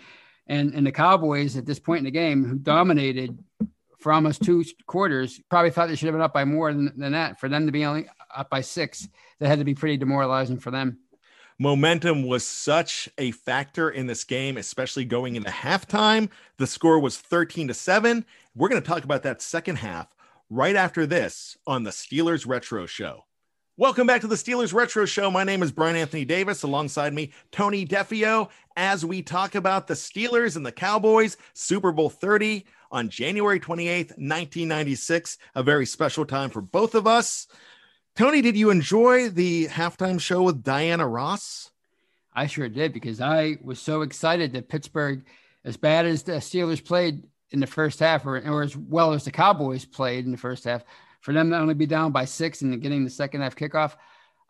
And, 0.47 0.75
and 0.75 0.87
the 0.87 0.92
Cowboys 0.92 1.57
at 1.57 1.66
this 1.66 1.80
point 1.80 1.99
in 1.99 2.04
the 2.04 2.11
game, 2.11 2.45
who 2.45 2.57
dominated 2.57 3.38
for 4.00 4.12
almost 4.12 4.42
two 4.42 4.64
quarters. 4.87 5.40
Probably 5.49 5.71
thought 5.71 5.88
they 5.88 5.97
should 5.97 6.07
have 6.07 6.14
been 6.14 6.23
up 6.23 6.35
by 6.35 6.45
more 6.45 6.73
than, 6.73 6.92
than 6.97 7.12
that. 7.12 7.38
For 7.38 7.49
them 7.49 7.66
to 7.66 7.73
be 7.73 7.85
only 7.85 8.07
up 8.35 8.50
by 8.50 8.61
six, 8.61 9.09
that 9.38 9.49
had 9.49 9.59
to 9.59 9.64
be 9.64 9.75
pretty 9.75 9.97
demoralizing 9.97 10.59
for 10.59 10.71
them. 10.71 10.99
Momentum 11.59 12.26
was 12.26 12.47
such 12.47 13.09
a 13.19 13.33
factor 13.33 13.90
in 13.90 14.07
this 14.07 14.25
game, 14.25 14.57
especially 14.57 15.04
going 15.04 15.37
into 15.37 15.50
halftime. 15.50 16.30
The 16.57 16.66
score 16.66 16.99
was 16.99 17.19
13 17.19 17.69
to 17.69 17.75
7. 17.75 18.25
We're 18.54 18.71
going 18.71 18.80
to 18.80 18.88
talk 18.88 19.04
about 19.04 19.23
that 19.25 19.42
second 19.42 19.76
half 19.76 20.09
right 20.49 20.75
after 20.75 21.07
this 21.07 21.59
on 21.66 21.85
the 21.85 21.90
Steelers 21.90 22.47
Retro 22.47 22.87
Show. 22.87 23.26
Welcome 23.80 24.06
back 24.06 24.20
to 24.20 24.26
the 24.26 24.34
Steelers 24.34 24.75
Retro 24.75 25.06
Show. 25.06 25.30
My 25.30 25.42
name 25.42 25.62
is 25.62 25.72
Brian 25.72 25.96
Anthony 25.96 26.26
Davis. 26.26 26.64
Alongside 26.64 27.14
me, 27.14 27.32
Tony 27.50 27.87
Defeo, 27.87 28.50
as 28.76 29.06
we 29.06 29.22
talk 29.22 29.54
about 29.54 29.87
the 29.87 29.94
Steelers 29.94 30.54
and 30.54 30.66
the 30.66 30.70
Cowboys 30.70 31.38
Super 31.54 31.90
Bowl 31.90 32.10
30 32.10 32.66
on 32.92 33.08
January 33.08 33.58
28th, 33.58 34.10
1996. 34.18 35.38
A 35.54 35.62
very 35.62 35.87
special 35.87 36.26
time 36.26 36.50
for 36.50 36.60
both 36.60 36.94
of 36.94 37.06
us. 37.06 37.49
Tony, 38.14 38.42
did 38.42 38.54
you 38.54 38.68
enjoy 38.68 39.30
the 39.30 39.68
halftime 39.68 40.20
show 40.20 40.42
with 40.42 40.62
Diana 40.62 41.08
Ross? 41.08 41.70
I 42.34 42.49
sure 42.49 42.68
did 42.68 42.92
because 42.92 43.22
I 43.22 43.56
was 43.62 43.80
so 43.80 44.02
excited 44.02 44.52
that 44.52 44.68
Pittsburgh, 44.68 45.25
as 45.64 45.78
bad 45.78 46.04
as 46.04 46.22
the 46.22 46.32
Steelers 46.32 46.84
played 46.84 47.22
in 47.50 47.60
the 47.60 47.66
first 47.66 48.00
half, 48.00 48.26
or, 48.26 48.46
or 48.46 48.62
as 48.62 48.76
well 48.76 49.14
as 49.14 49.25
the 49.25 49.30
Cowboys 49.30 49.87
played 49.87 50.26
in 50.26 50.32
the 50.32 50.37
first 50.37 50.64
half, 50.64 50.84
for 51.20 51.32
them 51.32 51.50
to 51.50 51.58
only 51.58 51.74
be 51.74 51.86
down 51.86 52.12
by 52.12 52.24
six 52.24 52.62
and 52.62 52.80
getting 52.82 53.04
the 53.04 53.10
second 53.10 53.42
half 53.42 53.56
kickoff, 53.56 53.94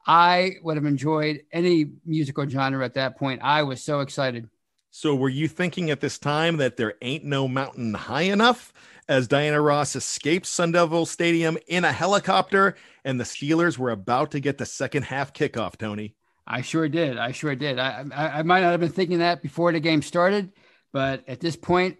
I 0.06 0.52
would 0.62 0.76
have 0.76 0.86
enjoyed 0.86 1.42
any 1.52 1.92
musical 2.06 2.48
genre 2.48 2.84
at 2.84 2.94
that 2.94 3.18
point. 3.18 3.40
I 3.42 3.62
was 3.62 3.82
so 3.82 4.00
excited. 4.00 4.48
So, 4.92 5.14
were 5.14 5.28
you 5.28 5.46
thinking 5.46 5.90
at 5.90 6.00
this 6.00 6.18
time 6.18 6.56
that 6.56 6.76
there 6.76 6.94
ain't 7.00 7.24
no 7.24 7.46
mountain 7.46 7.94
high 7.94 8.22
enough 8.22 8.72
as 9.08 9.28
Diana 9.28 9.60
Ross 9.60 9.94
escaped 9.94 10.46
Sun 10.46 10.72
Devil 10.72 11.06
Stadium 11.06 11.58
in 11.68 11.84
a 11.84 11.92
helicopter 11.92 12.76
and 13.04 13.20
the 13.20 13.24
Steelers 13.24 13.78
were 13.78 13.90
about 13.90 14.32
to 14.32 14.40
get 14.40 14.58
the 14.58 14.66
second 14.66 15.04
half 15.04 15.32
kickoff, 15.32 15.76
Tony? 15.76 16.16
I 16.46 16.62
sure 16.62 16.88
did. 16.88 17.18
I 17.18 17.30
sure 17.30 17.54
did. 17.54 17.78
I, 17.78 18.04
I, 18.12 18.28
I 18.38 18.42
might 18.42 18.62
not 18.62 18.72
have 18.72 18.80
been 18.80 18.88
thinking 18.90 19.18
that 19.18 19.42
before 19.42 19.70
the 19.70 19.78
game 19.78 20.02
started, 20.02 20.52
but 20.92 21.22
at 21.28 21.38
this 21.38 21.54
point, 21.54 21.98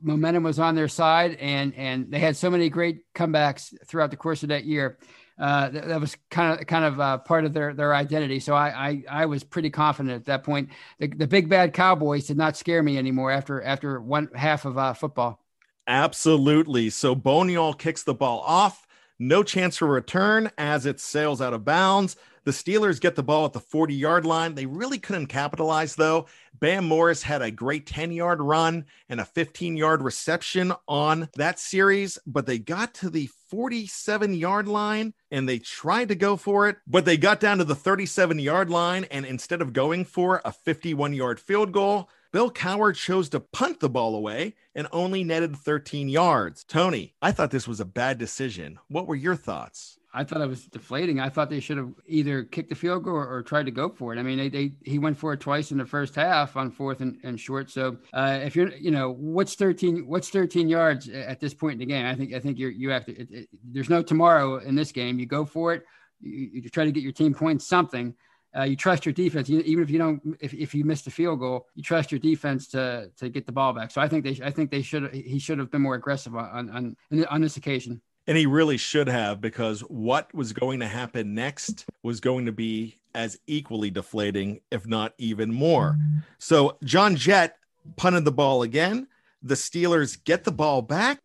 momentum 0.00 0.42
was 0.42 0.58
on 0.58 0.74
their 0.74 0.88
side 0.88 1.36
and 1.36 1.74
and 1.74 2.10
they 2.10 2.18
had 2.18 2.36
so 2.36 2.50
many 2.50 2.68
great 2.68 3.00
comebacks 3.14 3.74
throughout 3.86 4.10
the 4.10 4.16
course 4.16 4.42
of 4.42 4.50
that 4.50 4.64
year 4.64 4.98
uh, 5.38 5.68
that, 5.68 5.88
that, 5.88 6.00
was 6.00 6.16
kind 6.30 6.58
of 6.58 6.66
kind 6.66 6.84
of 6.84 6.98
uh, 6.98 7.18
part 7.18 7.44
of 7.44 7.52
their 7.52 7.74
their 7.74 7.94
identity. 7.94 8.40
So 8.40 8.54
I, 8.54 8.88
I, 8.88 9.04
I 9.22 9.26
was 9.26 9.44
pretty 9.44 9.70
confident 9.70 10.14
at 10.14 10.24
that 10.26 10.44
point. 10.44 10.70
The, 10.98 11.08
the 11.08 11.26
big 11.26 11.48
bad 11.48 11.74
Cowboys 11.74 12.26
did 12.26 12.38
not 12.38 12.56
scare 12.56 12.82
me 12.82 12.96
anymore 12.96 13.30
after 13.30 13.62
after 13.62 14.00
one 14.00 14.30
half 14.34 14.64
of 14.64 14.78
uh, 14.78 14.94
football. 14.94 15.44
Absolutely. 15.86 16.90
So 16.90 17.14
Boniol 17.14 17.74
kicks 17.74 18.02
the 18.02 18.14
ball 18.14 18.40
off. 18.40 18.86
No 19.18 19.42
chance 19.42 19.76
for 19.76 19.86
return 19.86 20.50
as 20.58 20.84
it 20.86 21.00
sails 21.00 21.40
out 21.40 21.52
of 21.54 21.64
bounds. 21.64 22.16
The 22.46 22.52
Steelers 22.52 23.00
get 23.00 23.16
the 23.16 23.24
ball 23.24 23.44
at 23.44 23.52
the 23.52 23.58
40 23.58 23.92
yard 23.92 24.24
line. 24.24 24.54
They 24.54 24.66
really 24.66 25.00
couldn't 25.00 25.26
capitalize, 25.26 25.96
though. 25.96 26.26
Bam 26.60 26.84
Morris 26.86 27.24
had 27.24 27.42
a 27.42 27.50
great 27.50 27.88
10 27.88 28.12
yard 28.12 28.40
run 28.40 28.84
and 29.08 29.18
a 29.18 29.24
15 29.24 29.76
yard 29.76 30.00
reception 30.00 30.72
on 30.86 31.28
that 31.34 31.58
series, 31.58 32.20
but 32.24 32.46
they 32.46 32.60
got 32.60 32.94
to 32.94 33.10
the 33.10 33.28
47 33.50 34.32
yard 34.32 34.68
line 34.68 35.12
and 35.32 35.48
they 35.48 35.58
tried 35.58 36.06
to 36.10 36.14
go 36.14 36.36
for 36.36 36.68
it, 36.68 36.76
but 36.86 37.04
they 37.04 37.16
got 37.16 37.40
down 37.40 37.58
to 37.58 37.64
the 37.64 37.74
37 37.74 38.38
yard 38.38 38.70
line. 38.70 39.06
And 39.10 39.26
instead 39.26 39.60
of 39.60 39.72
going 39.72 40.04
for 40.04 40.40
a 40.44 40.52
51 40.52 41.14
yard 41.14 41.40
field 41.40 41.72
goal, 41.72 42.08
Bill 42.30 42.52
Cowher 42.52 42.94
chose 42.94 43.28
to 43.30 43.40
punt 43.40 43.80
the 43.80 43.88
ball 43.88 44.14
away 44.14 44.54
and 44.72 44.86
only 44.92 45.24
netted 45.24 45.56
13 45.56 46.08
yards. 46.08 46.62
Tony, 46.62 47.16
I 47.20 47.32
thought 47.32 47.50
this 47.50 47.66
was 47.66 47.80
a 47.80 47.84
bad 47.84 48.18
decision. 48.18 48.78
What 48.86 49.08
were 49.08 49.16
your 49.16 49.34
thoughts? 49.34 49.98
I 50.16 50.24
thought 50.24 50.40
it 50.40 50.48
was 50.48 50.64
deflating. 50.64 51.20
I 51.20 51.28
thought 51.28 51.50
they 51.50 51.60
should 51.60 51.76
have 51.76 51.92
either 52.06 52.42
kicked 52.42 52.70
the 52.70 52.74
field 52.74 53.04
goal 53.04 53.16
or, 53.16 53.28
or, 53.28 53.42
tried 53.42 53.66
to 53.66 53.70
go 53.70 53.90
for 53.90 54.14
it. 54.14 54.18
I 54.18 54.22
mean, 54.22 54.38
they, 54.38 54.48
they 54.48 54.72
he 54.82 54.98
went 54.98 55.18
for 55.18 55.34
it 55.34 55.40
twice 55.40 55.72
in 55.72 55.78
the 55.78 55.84
first 55.84 56.14
half 56.14 56.56
on 56.56 56.70
fourth 56.70 57.02
and, 57.02 57.18
and 57.22 57.38
short. 57.38 57.70
So 57.70 57.98
uh, 58.14 58.40
if 58.42 58.56
you're, 58.56 58.72
you 58.76 58.90
know, 58.90 59.12
what's 59.12 59.54
thirteen, 59.56 60.06
what's 60.06 60.30
thirteen 60.30 60.68
yards 60.68 61.10
at 61.10 61.38
this 61.38 61.52
point 61.52 61.74
in 61.74 61.78
the 61.80 61.86
game? 61.86 62.06
I 62.06 62.14
think 62.14 62.32
I 62.32 62.40
think 62.40 62.58
you're 62.58 62.70
you 62.70 62.88
have 62.90 63.04
to. 63.04 63.12
It, 63.12 63.30
it, 63.30 63.48
there's 63.62 63.90
no 63.90 64.02
tomorrow 64.02 64.56
in 64.56 64.74
this 64.74 64.90
game. 64.90 65.18
You 65.18 65.26
go 65.26 65.44
for 65.44 65.74
it. 65.74 65.84
You, 66.20 66.62
you 66.62 66.70
try 66.70 66.86
to 66.86 66.92
get 66.92 67.02
your 67.02 67.12
team 67.12 67.34
points 67.34 67.66
something. 67.66 68.14
Uh, 68.56 68.62
you 68.62 68.74
trust 68.74 69.04
your 69.04 69.12
defense, 69.12 69.50
even 69.50 69.84
if 69.84 69.90
you 69.90 69.98
don't, 69.98 70.22
if, 70.40 70.54
if 70.54 70.74
you 70.74 70.82
miss 70.82 71.02
the 71.02 71.10
field 71.10 71.40
goal, 71.40 71.66
you 71.74 71.82
trust 71.82 72.10
your 72.10 72.18
defense 72.18 72.68
to 72.68 73.10
to 73.18 73.28
get 73.28 73.44
the 73.44 73.52
ball 73.52 73.74
back. 73.74 73.90
So 73.90 74.00
I 74.00 74.08
think 74.08 74.24
they, 74.24 74.40
I 74.42 74.50
think 74.50 74.70
they 74.70 74.80
should, 74.80 75.12
he 75.12 75.38
should 75.38 75.58
have 75.58 75.70
been 75.70 75.82
more 75.82 75.94
aggressive 75.94 76.34
on 76.34 76.70
on 76.70 76.96
on 77.28 77.40
this 77.42 77.58
occasion. 77.58 78.00
And 78.26 78.36
he 78.36 78.46
really 78.46 78.76
should 78.76 79.08
have 79.08 79.40
because 79.40 79.80
what 79.80 80.34
was 80.34 80.52
going 80.52 80.80
to 80.80 80.88
happen 80.88 81.34
next 81.34 81.86
was 82.02 82.20
going 82.20 82.46
to 82.46 82.52
be 82.52 82.96
as 83.14 83.38
equally 83.46 83.90
deflating, 83.90 84.60
if 84.70 84.86
not 84.86 85.14
even 85.18 85.52
more. 85.52 85.96
So 86.38 86.76
John 86.84 87.16
Jett 87.16 87.56
punted 87.96 88.24
the 88.24 88.32
ball 88.32 88.62
again. 88.62 89.08
The 89.42 89.54
Steelers 89.54 90.22
get 90.22 90.44
the 90.44 90.52
ball 90.52 90.82
back, 90.82 91.20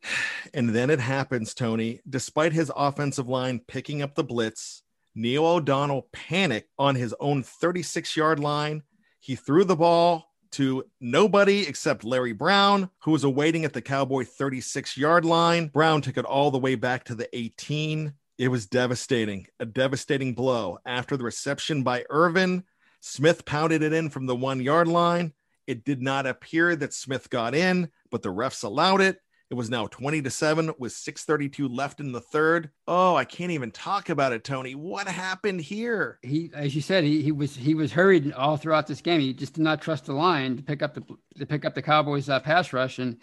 and 0.54 0.70
then 0.70 0.90
it 0.90 1.00
happens, 1.00 1.54
Tony. 1.54 2.02
Despite 2.08 2.54
his 2.54 2.72
offensive 2.76 3.28
line 3.28 3.62
picking 3.68 4.02
up 4.02 4.16
the 4.16 4.24
blitz, 4.24 4.84
Neil 5.16 5.46
O'Donnell 5.46 6.08
panicked 6.14 6.70
on 6.78 6.96
his 6.96 7.16
own 7.20 7.44
36 7.44 8.16
yard 8.16 8.40
line. 8.40 8.84
He 9.20 9.36
threw 9.36 9.64
the 9.64 9.76
ball 9.76 10.31
to 10.52 10.84
nobody 11.00 11.68
except 11.68 12.04
Larry 12.04 12.34
Brown, 12.34 12.90
who 13.04 13.12
was 13.12 13.24
awaiting 13.24 13.66
at 13.66 13.74
the 13.74 13.82
Cowboy 13.82 14.26
36 14.26 14.98
yard 14.98 15.26
line. 15.26 15.68
Brown 15.68 16.02
took 16.02 16.18
it 16.18 16.26
all 16.26 16.52
the 16.52 16.60
way 16.60 16.76
back 16.76 17.04
to 17.06 17.16
the 17.16 17.30
18. 17.38 18.14
It 18.38 18.48
was 18.48 18.66
devastating, 18.66 19.48
a 19.60 19.66
devastating 19.66 20.34
blow. 20.34 20.80
After 20.86 21.16
the 21.16 21.24
reception 21.24 21.84
by 21.84 22.06
Irvin, 22.10 22.64
Smith 23.00 23.46
pounded 23.46 23.84
it 23.84 23.94
in 23.94 24.10
from 24.10 24.26
the 24.26 24.36
one 24.36 24.62
yard 24.62 24.88
line. 24.88 25.34
It 25.68 25.86
did 25.86 26.02
not 26.02 26.26
appear 26.26 26.76
that 26.76 26.94
Smith 26.94 27.30
got 27.30 27.56
in, 27.56 27.90
but 28.10 28.22
the 28.22 28.34
refs 28.34 28.64
allowed 28.64 29.02
it. 29.02 29.20
It 29.52 29.58
was 29.58 29.70
now 29.70 29.86
20 29.88 30.22
to 30.22 30.30
7 30.30 30.72
with 30.80 30.94
632 30.94 31.68
left 31.68 32.00
in 32.00 32.14
the 32.14 32.22
third. 32.22 32.70
Oh, 32.88 33.18
I 33.18 33.26
can't 33.26 33.52
even 33.52 33.70
talk 33.70 34.08
about 34.08 34.32
it, 34.32 34.46
Tony. 34.46 34.76
What 34.76 35.10
happened 35.10 35.60
here? 35.60 36.20
He 36.22 36.50
as 36.56 36.74
you 36.74 36.82
said, 36.82 37.04
he, 37.04 37.22
he 37.22 37.34
was 37.34 37.54
he 37.54 37.76
was 37.76 37.92
hurried 37.92 38.32
all 38.32 38.56
throughout 38.56 38.88
this 38.88 39.02
game. 39.02 39.20
He 39.20 39.34
just 39.34 39.56
did 39.56 39.64
not 39.64 39.82
trust 39.82 40.06
the 40.06 40.14
line 40.14 40.56
to 40.56 40.64
pick 40.64 40.82
up 40.82 40.94
the 40.94 41.04
to 41.38 41.46
pick 41.46 41.66
up 41.66 41.76
the 41.76 41.82
Cowboys 41.82 42.30
uh, 42.30 42.40
pass 42.40 42.72
rush 42.72 43.00
and 43.00 43.18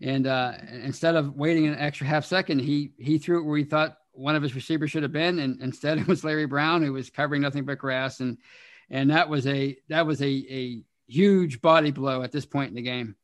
and 0.00 0.26
uh, 0.26 0.52
instead 0.82 1.14
of 1.14 1.36
waiting 1.36 1.66
an 1.66 1.78
extra 1.78 2.06
half 2.06 2.24
second, 2.24 2.60
he 2.60 2.92
he 2.96 3.18
threw 3.18 3.40
it 3.40 3.44
where 3.44 3.58
he 3.58 3.64
thought 3.64 3.98
one 4.12 4.34
of 4.34 4.42
his 4.42 4.54
receivers 4.54 4.90
should 4.90 5.02
have 5.02 5.12
been 5.12 5.38
and 5.40 5.60
instead 5.60 5.98
it 5.98 6.08
was 6.08 6.24
Larry 6.24 6.46
Brown 6.46 6.82
who 6.82 6.94
was 6.94 7.10
covering 7.10 7.42
nothing 7.42 7.66
but 7.66 7.76
grass 7.76 8.20
and 8.20 8.38
and 8.88 9.10
that 9.10 9.28
was 9.28 9.46
a 9.46 9.76
that 9.90 10.06
was 10.06 10.22
a 10.22 10.24
a 10.26 10.82
huge 11.06 11.60
body 11.60 11.90
blow 11.90 12.22
at 12.22 12.32
this 12.32 12.46
point 12.46 12.70
in 12.70 12.76
the 12.76 12.82
game 12.82 13.14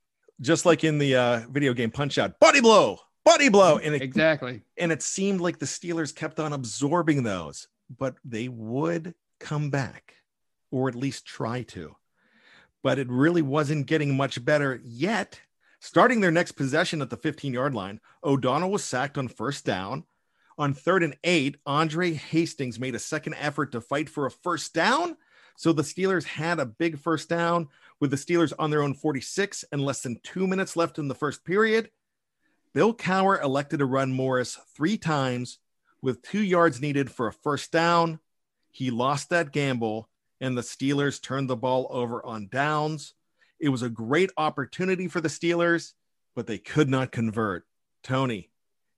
just 0.42 0.66
like 0.66 0.84
in 0.84 0.98
the 0.98 1.16
uh, 1.16 1.40
video 1.50 1.72
game 1.72 1.90
Punch 1.90 2.18
Out, 2.18 2.38
body 2.38 2.60
blow, 2.60 2.98
body 3.24 3.48
blow, 3.48 3.78
and 3.78 3.94
it, 3.94 4.02
exactly. 4.02 4.62
And 4.76 4.92
it 4.92 5.02
seemed 5.02 5.40
like 5.40 5.58
the 5.58 5.66
Steelers 5.66 6.14
kept 6.14 6.38
on 6.38 6.52
absorbing 6.52 7.22
those, 7.22 7.68
but 7.96 8.16
they 8.24 8.48
would 8.48 9.14
come 9.40 9.70
back, 9.70 10.16
or 10.70 10.88
at 10.88 10.94
least 10.94 11.24
try 11.24 11.62
to. 11.62 11.96
But 12.82 12.98
it 12.98 13.08
really 13.08 13.42
wasn't 13.42 13.86
getting 13.86 14.16
much 14.16 14.44
better 14.44 14.80
yet. 14.84 15.40
Starting 15.80 16.20
their 16.20 16.30
next 16.30 16.52
possession 16.52 17.02
at 17.02 17.10
the 17.10 17.16
15 17.16 17.52
yard 17.52 17.74
line, 17.74 18.00
O'Donnell 18.22 18.70
was 18.70 18.84
sacked 18.84 19.18
on 19.18 19.28
first 19.28 19.64
down. 19.64 20.04
On 20.58 20.74
third 20.74 21.02
and 21.02 21.16
eight, 21.24 21.56
Andre 21.66 22.12
Hastings 22.12 22.78
made 22.78 22.94
a 22.94 23.00
second 23.00 23.34
effort 23.34 23.72
to 23.72 23.80
fight 23.80 24.08
for 24.08 24.26
a 24.26 24.30
first 24.30 24.74
down. 24.74 25.16
So 25.56 25.72
the 25.72 25.82
Steelers 25.82 26.24
had 26.24 26.58
a 26.58 26.66
big 26.66 26.98
first 26.98 27.28
down, 27.28 27.68
with 28.02 28.10
the 28.10 28.16
Steelers 28.16 28.52
on 28.58 28.70
their 28.70 28.82
own 28.82 28.94
46 28.94 29.64
and 29.70 29.80
less 29.80 30.02
than 30.02 30.18
two 30.24 30.48
minutes 30.48 30.76
left 30.76 30.98
in 30.98 31.06
the 31.06 31.14
first 31.14 31.44
period. 31.44 31.88
Bill 32.74 32.92
Cowher 32.92 33.40
elected 33.40 33.78
to 33.78 33.86
run 33.86 34.12
Morris 34.12 34.58
three 34.74 34.98
times 34.98 35.58
with 36.02 36.20
two 36.22 36.42
yards 36.42 36.80
needed 36.80 37.12
for 37.12 37.28
a 37.28 37.32
first 37.32 37.70
down. 37.70 38.18
He 38.72 38.90
lost 38.90 39.30
that 39.30 39.52
gamble, 39.52 40.08
and 40.40 40.58
the 40.58 40.62
Steelers 40.62 41.22
turned 41.22 41.48
the 41.48 41.56
ball 41.56 41.86
over 41.90 42.24
on 42.26 42.48
downs. 42.50 43.14
It 43.60 43.68
was 43.68 43.82
a 43.82 43.88
great 43.88 44.30
opportunity 44.36 45.06
for 45.06 45.20
the 45.20 45.28
Steelers, 45.28 45.92
but 46.34 46.48
they 46.48 46.58
could 46.58 46.88
not 46.88 47.12
convert. 47.12 47.64
Tony, 48.02 48.50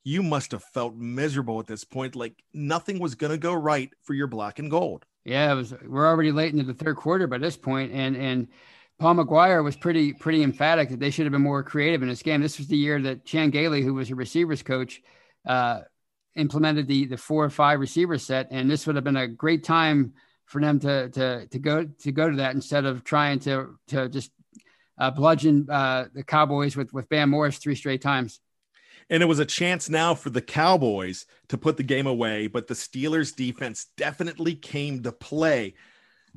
you 0.02 0.22
must 0.22 0.52
have 0.52 0.64
felt 0.64 0.96
miserable 0.96 1.60
at 1.60 1.66
this 1.66 1.84
point, 1.84 2.16
like 2.16 2.42
nothing 2.54 2.98
was 2.98 3.14
going 3.14 3.32
to 3.32 3.38
go 3.38 3.52
right 3.52 3.90
for 4.02 4.14
your 4.14 4.28
black 4.28 4.58
and 4.58 4.70
gold. 4.70 5.04
Yeah, 5.24 5.52
it 5.52 5.54
was. 5.54 5.74
We're 5.86 6.06
already 6.06 6.32
late 6.32 6.52
into 6.52 6.64
the 6.64 6.74
third 6.74 6.96
quarter 6.96 7.26
by 7.26 7.38
this 7.38 7.56
point, 7.56 7.92
and 7.92 8.16
and 8.16 8.48
Paul 8.98 9.14
Maguire 9.14 9.62
was 9.62 9.76
pretty 9.76 10.12
pretty 10.12 10.42
emphatic 10.42 10.90
that 10.90 11.00
they 11.00 11.10
should 11.10 11.24
have 11.24 11.32
been 11.32 11.42
more 11.42 11.62
creative 11.62 12.02
in 12.02 12.08
this 12.08 12.22
game. 12.22 12.42
This 12.42 12.58
was 12.58 12.68
the 12.68 12.76
year 12.76 13.00
that 13.02 13.24
Chan 13.24 13.50
Gailey, 13.50 13.82
who 13.82 13.94
was 13.94 14.10
a 14.10 14.14
receivers 14.14 14.62
coach, 14.62 15.00
uh, 15.46 15.80
implemented 16.36 16.86
the 16.86 17.06
the 17.06 17.16
four 17.16 17.44
or 17.44 17.50
five 17.50 17.80
receiver 17.80 18.18
set, 18.18 18.48
and 18.50 18.70
this 18.70 18.86
would 18.86 18.96
have 18.96 19.04
been 19.04 19.16
a 19.16 19.26
great 19.26 19.64
time 19.64 20.12
for 20.44 20.60
them 20.60 20.78
to 20.80 21.08
to 21.10 21.46
to 21.48 21.58
go 21.58 21.84
to 21.84 22.12
go 22.12 22.30
to 22.30 22.36
that 22.36 22.54
instead 22.54 22.84
of 22.84 23.02
trying 23.02 23.38
to 23.40 23.78
to 23.88 24.10
just 24.10 24.30
uh, 24.98 25.10
bludgeon 25.10 25.66
uh, 25.70 26.04
the 26.12 26.22
Cowboys 26.22 26.76
with 26.76 26.92
with 26.92 27.08
Bam 27.08 27.30
Morris 27.30 27.58
three 27.58 27.74
straight 27.74 28.02
times. 28.02 28.40
And 29.10 29.22
it 29.22 29.26
was 29.26 29.38
a 29.38 29.44
chance 29.44 29.90
now 29.90 30.14
for 30.14 30.30
the 30.30 30.40
Cowboys 30.40 31.26
to 31.48 31.58
put 31.58 31.76
the 31.76 31.82
game 31.82 32.06
away, 32.06 32.46
but 32.46 32.66
the 32.66 32.74
Steelers 32.74 33.34
defense 33.34 33.88
definitely 33.96 34.54
came 34.54 35.02
to 35.02 35.12
play. 35.12 35.74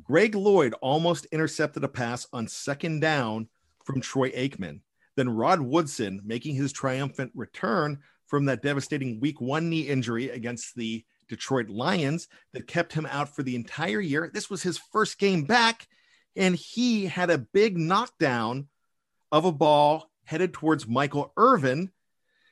Greg 0.03 0.35
Lloyd 0.35 0.73
almost 0.81 1.25
intercepted 1.27 1.83
a 1.83 1.87
pass 1.87 2.27
on 2.33 2.47
second 2.47 2.99
down 2.99 3.47
from 3.83 4.01
Troy 4.01 4.29
Aikman. 4.31 4.81
Then 5.15 5.29
Rod 5.29 5.61
Woodson 5.61 6.21
making 6.23 6.55
his 6.55 6.71
triumphant 6.71 7.31
return 7.33 7.99
from 8.27 8.45
that 8.45 8.61
devastating 8.61 9.19
week 9.19 9.41
one 9.41 9.69
knee 9.69 9.81
injury 9.81 10.29
against 10.29 10.75
the 10.75 11.03
Detroit 11.27 11.69
Lions 11.69 12.27
that 12.53 12.67
kept 12.67 12.93
him 12.93 13.05
out 13.07 13.35
for 13.35 13.43
the 13.43 13.55
entire 13.55 13.99
year. 13.99 14.29
This 14.31 14.49
was 14.49 14.61
his 14.61 14.77
first 14.77 15.17
game 15.17 15.43
back, 15.43 15.87
and 16.35 16.55
he 16.55 17.05
had 17.05 17.29
a 17.29 17.37
big 17.37 17.77
knockdown 17.77 18.67
of 19.31 19.45
a 19.45 19.51
ball 19.51 20.09
headed 20.23 20.53
towards 20.53 20.87
Michael 20.87 21.33
Irvin. 21.37 21.91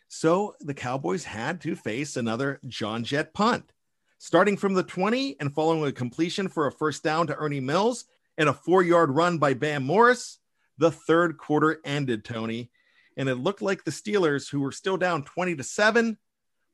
So 0.08 0.56
the 0.62 0.74
Cowboys 0.74 1.24
had 1.24 1.62
to 1.62 1.76
face 1.76 2.15
another 2.15 2.60
John 2.68 3.04
Jett 3.04 3.34
punt 3.34 3.72
starting 4.18 4.58
from 4.58 4.74
the 4.74 4.84
20 4.84 5.38
and 5.39 5.54
following 5.54 5.84
a 5.88 5.91
completion 5.91 6.48
for 6.48 6.68
a 6.68 6.72
first 6.72 7.04
down 7.04 7.28
to 7.28 7.36
Ernie 7.36 7.60
Mills 7.60 8.06
and 8.38 8.50
a 8.50 8.54
four 8.54 8.82
yard 8.82 9.12
run 9.12 9.38
by 9.38 9.54
Bam 9.54 9.84
Morris. 9.84 10.39
The 10.78 10.91
third 10.91 11.38
quarter 11.38 11.80
ended, 11.86 12.26
Tony, 12.26 12.72
and 13.15 13.30
it 13.30 13.36
looked 13.36 13.62
like 13.62 13.84
the 13.84 13.91
Steelers, 13.91 14.50
who 14.50 14.60
were 14.60 14.72
still 14.72 14.98
down 14.98 15.24
20 15.24 15.56
to 15.56 15.63
7, 15.63 16.18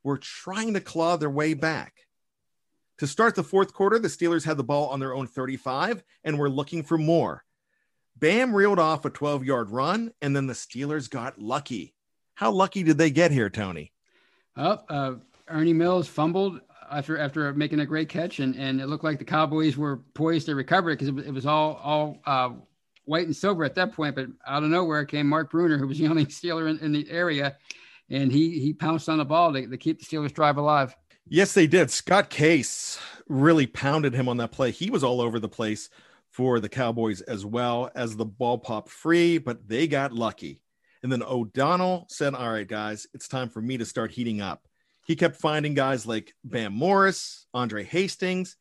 were 0.04 0.18
trying 0.18 0.74
to 0.74 0.82
claw 0.82 1.18
their 1.18 1.30
way 1.30 1.54
back. 1.54 1.94
To 2.98 3.08
start 3.08 3.36
the 3.36 3.44
fourth 3.44 3.74
quarter, 3.74 4.00
the 4.00 4.08
Steelers 4.08 4.46
had 4.46 4.58
the 4.58 4.64
ball 4.64 4.88
on 4.90 5.00
their 5.00 5.14
own 5.14 5.28
35 5.28 6.04
and 6.24 6.40
were 6.40 6.50
looking 6.50 6.84
for 6.84 6.98
more. 6.98 7.44
Bam 8.16 8.56
reeled 8.56 8.80
off 8.80 9.06
a 9.06 9.10
12 9.10 9.44
yard 9.44 9.72
run, 9.72 10.12
and 10.22 10.36
then 10.36 10.48
the 10.48 10.54
Steelers 10.54 11.10
got 11.10 11.40
lucky. 11.40 11.96
How 12.42 12.50
lucky 12.50 12.82
did 12.82 12.98
they 12.98 13.12
get 13.12 13.30
here, 13.30 13.52
Tony? 13.52 13.92
Oh, 14.58 14.80
uh, 14.90 15.14
Ernie 15.48 15.74
Mills 15.74 16.08
fumbled 16.08 16.60
after 16.92 17.20
after 17.20 17.54
making 17.54 17.82
a 17.82 17.86
great 17.86 18.10
catch, 18.10 18.40
and 18.40 18.56
and 18.56 18.82
it 18.82 18.88
looked 18.88 19.04
like 19.04 19.20
the 19.20 19.26
Cowboys 19.26 19.78
were 19.78 19.98
poised 20.16 20.48
to 20.48 20.56
recover 20.56 20.90
it 20.90 20.98
because 20.98 21.10
it, 21.10 21.28
it, 21.28 21.32
was 21.32 21.46
all 21.46 21.80
all 21.84 22.18
uh, 22.26 22.50
white 23.06 23.28
and 23.28 23.36
silver 23.36 23.64
at 23.64 23.76
that 23.76 23.94
point. 23.94 24.16
But 24.16 24.26
out 24.48 24.64
of 24.64 24.72
nowhere 24.72 25.06
came 25.06 25.28
Mark 25.30 25.52
Bruener, 25.52 25.78
who 25.78 25.86
was 25.86 26.00
the 26.00 26.08
only 26.10 26.26
Steeler 26.26 26.68
in, 26.68 26.80
in 26.80 26.92
the 26.92 27.08
area, 27.12 27.58
and 28.10 28.32
he 28.32 28.60
he 28.60 28.74
pounced 28.74 29.08
on 29.08 29.20
the 29.20 29.26
ball 29.26 29.54
to, 29.54 29.68
to 29.68 29.78
keep 29.78 30.00
the 30.00 30.06
Steelers 30.06 30.34
drive 30.34 30.58
alive. 30.58 30.96
Yes, 31.28 31.54
they 31.54 31.68
did. 31.68 31.92
Scott 31.92 32.32
Case 32.32 33.00
really 33.28 33.68
pounded 33.68 34.16
him 34.16 34.28
on 34.28 34.38
that 34.38 34.52
play. 34.52 34.72
He 34.72 34.90
was 34.90 35.04
all 35.04 35.22
over 35.22 35.40
the 35.40 35.48
place 35.48 35.92
for 36.32 36.60
the 36.60 36.70
Cowboys 36.70 37.22
as 37.22 37.46
well 37.46 37.92
as 37.94 38.16
the 38.16 38.26
ball 38.26 38.58
popped 38.58 38.90
free, 38.90 39.38
but 39.38 39.68
they 39.68 39.86
got 39.86 40.12
lucky. 40.12 40.60
And 41.04 41.12
then 41.12 41.24
O'Donnell 41.24 42.06
said, 42.10 42.36
All 42.36 42.52
right, 42.52 42.68
guys, 42.68 43.08
it's 43.14 43.28
time 43.28 43.50
for 43.50 43.62
me 43.62 43.78
to 43.78 43.86
start 43.86 44.12
heating 44.12 44.42
up. 44.42 44.68
He 45.06 45.16
kept 45.16 45.36
finding 45.36 45.74
guys 45.74 46.06
like 46.06 46.34
Bam 46.44 46.74
Morris, 46.74 47.48
Andre 47.54 47.84
Hastings, 47.84 48.56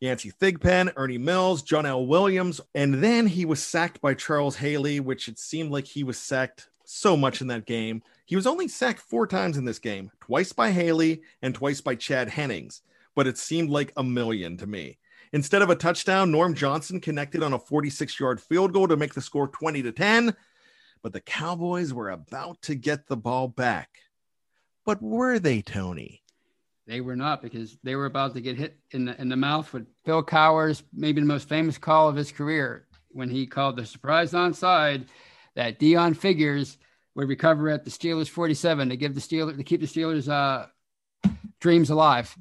Yancey 0.00 0.32
Thigpen, 0.32 0.92
Ernie 0.96 1.18
Mills, 1.18 1.62
John 1.62 1.86
L. 1.86 2.06
Williams, 2.06 2.60
and 2.74 3.02
then 3.02 3.26
he 3.26 3.44
was 3.44 3.62
sacked 3.62 4.00
by 4.00 4.14
Charles 4.14 4.56
Haley, 4.56 5.00
which 5.00 5.28
it 5.28 5.38
seemed 5.38 5.70
like 5.70 5.86
he 5.86 6.04
was 6.04 6.18
sacked 6.18 6.68
so 6.84 7.16
much 7.16 7.40
in 7.40 7.46
that 7.46 7.64
game. 7.64 8.02
He 8.26 8.36
was 8.36 8.46
only 8.46 8.68
sacked 8.68 9.00
four 9.00 9.26
times 9.26 9.56
in 9.56 9.64
this 9.64 9.78
game, 9.78 10.10
twice 10.20 10.52
by 10.52 10.70
Haley 10.72 11.22
and 11.42 11.54
twice 11.54 11.80
by 11.80 11.94
Chad 11.94 12.28
Hennings, 12.28 12.82
but 13.14 13.26
it 13.26 13.38
seemed 13.38 13.70
like 13.70 13.92
a 13.96 14.02
million 14.02 14.56
to 14.58 14.66
me. 14.66 14.98
Instead 15.32 15.62
of 15.62 15.70
a 15.70 15.76
touchdown, 15.76 16.30
Norm 16.30 16.54
Johnson 16.54 17.00
connected 17.00 17.42
on 17.42 17.54
a 17.54 17.58
46 17.58 18.20
yard 18.20 18.40
field 18.40 18.72
goal 18.72 18.88
to 18.88 18.96
make 18.96 19.14
the 19.14 19.20
score 19.20 19.48
20 19.48 19.82
to 19.82 19.92
10, 19.92 20.36
but 21.04 21.12
the 21.12 21.20
Cowboys 21.20 21.92
were 21.92 22.08
about 22.08 22.62
to 22.62 22.74
get 22.74 23.06
the 23.06 23.16
ball 23.16 23.46
back. 23.46 23.90
But 24.86 25.02
were 25.02 25.38
they, 25.38 25.60
Tony? 25.60 26.22
They 26.86 27.02
were 27.02 27.14
not 27.14 27.42
because 27.42 27.76
they 27.82 27.94
were 27.94 28.06
about 28.06 28.34
to 28.34 28.40
get 28.40 28.56
hit 28.56 28.78
in 28.90 29.04
the 29.04 29.20
in 29.20 29.28
the 29.28 29.36
mouth 29.36 29.70
with 29.72 29.86
Bill 30.04 30.22
Cowher's 30.22 30.82
maybe 30.94 31.20
the 31.20 31.26
most 31.26 31.46
famous 31.46 31.76
call 31.76 32.08
of 32.08 32.16
his 32.16 32.32
career 32.32 32.86
when 33.10 33.28
he 33.28 33.46
called 33.46 33.76
the 33.76 33.84
surprise 33.84 34.32
onside 34.32 35.06
that 35.54 35.78
Deon 35.78 36.16
Figures 36.16 36.78
would 37.14 37.28
recover 37.28 37.68
at 37.68 37.84
the 37.84 37.90
Steelers 37.90 38.28
47 38.28 38.88
to 38.88 38.96
give 38.96 39.14
the 39.14 39.20
Steelers 39.20 39.58
to 39.58 39.62
keep 39.62 39.80
the 39.80 39.86
Steelers 39.86 40.28
uh, 40.28 40.66
dreams 41.60 41.90
alive. 41.90 42.34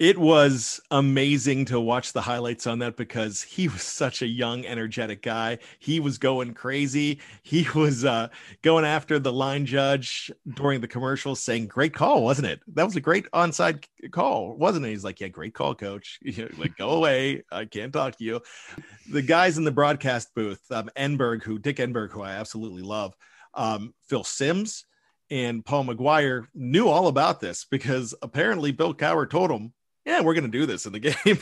It 0.00 0.18
was 0.18 0.80
amazing 0.90 1.66
to 1.66 1.78
watch 1.78 2.12
the 2.12 2.20
highlights 2.20 2.66
on 2.66 2.80
that 2.80 2.96
because 2.96 3.42
he 3.42 3.68
was 3.68 3.82
such 3.82 4.22
a 4.22 4.26
young, 4.26 4.66
energetic 4.66 5.22
guy. 5.22 5.58
He 5.78 6.00
was 6.00 6.18
going 6.18 6.54
crazy. 6.54 7.20
He 7.44 7.66
was 7.76 8.04
uh, 8.04 8.28
going 8.62 8.84
after 8.84 9.20
the 9.20 9.32
line 9.32 9.66
judge 9.66 10.32
during 10.54 10.80
the 10.80 10.88
commercial, 10.88 11.36
saying, 11.36 11.68
"Great 11.68 11.94
call, 11.94 12.24
wasn't 12.24 12.48
it? 12.48 12.60
That 12.74 12.84
was 12.84 12.96
a 12.96 13.00
great 13.00 13.30
onside 13.30 13.84
call, 14.10 14.56
wasn't 14.56 14.86
it?" 14.86 14.90
He's 14.90 15.04
like, 15.04 15.20
"Yeah, 15.20 15.28
great 15.28 15.54
call, 15.54 15.76
coach. 15.76 16.18
like, 16.58 16.76
go 16.76 16.90
away. 16.90 17.44
I 17.52 17.64
can't 17.64 17.92
talk 17.92 18.16
to 18.18 18.24
you." 18.24 18.40
The 19.10 19.22
guys 19.22 19.58
in 19.58 19.64
the 19.64 19.70
broadcast 19.70 20.34
booth, 20.34 20.60
um, 20.72 20.90
Enberg, 20.96 21.44
who 21.44 21.60
Dick 21.60 21.76
Enberg, 21.76 22.10
who 22.10 22.22
I 22.22 22.32
absolutely 22.32 22.82
love, 22.82 23.14
um, 23.54 23.94
Phil 24.08 24.24
Simms 24.24 24.86
and 25.30 25.64
Paul 25.64 25.84
Maguire 25.84 26.48
knew 26.52 26.88
all 26.88 27.06
about 27.06 27.40
this 27.40 27.64
because 27.70 28.14
apparently 28.22 28.72
Bill 28.72 28.92
Cowher 28.92 29.28
told 29.28 29.50
him 29.50 29.72
yeah, 30.04 30.20
we're 30.20 30.34
going 30.34 30.50
to 30.50 30.58
do 30.58 30.66
this 30.66 30.86
in 30.86 30.92
the 30.92 30.98
game. 31.24 31.38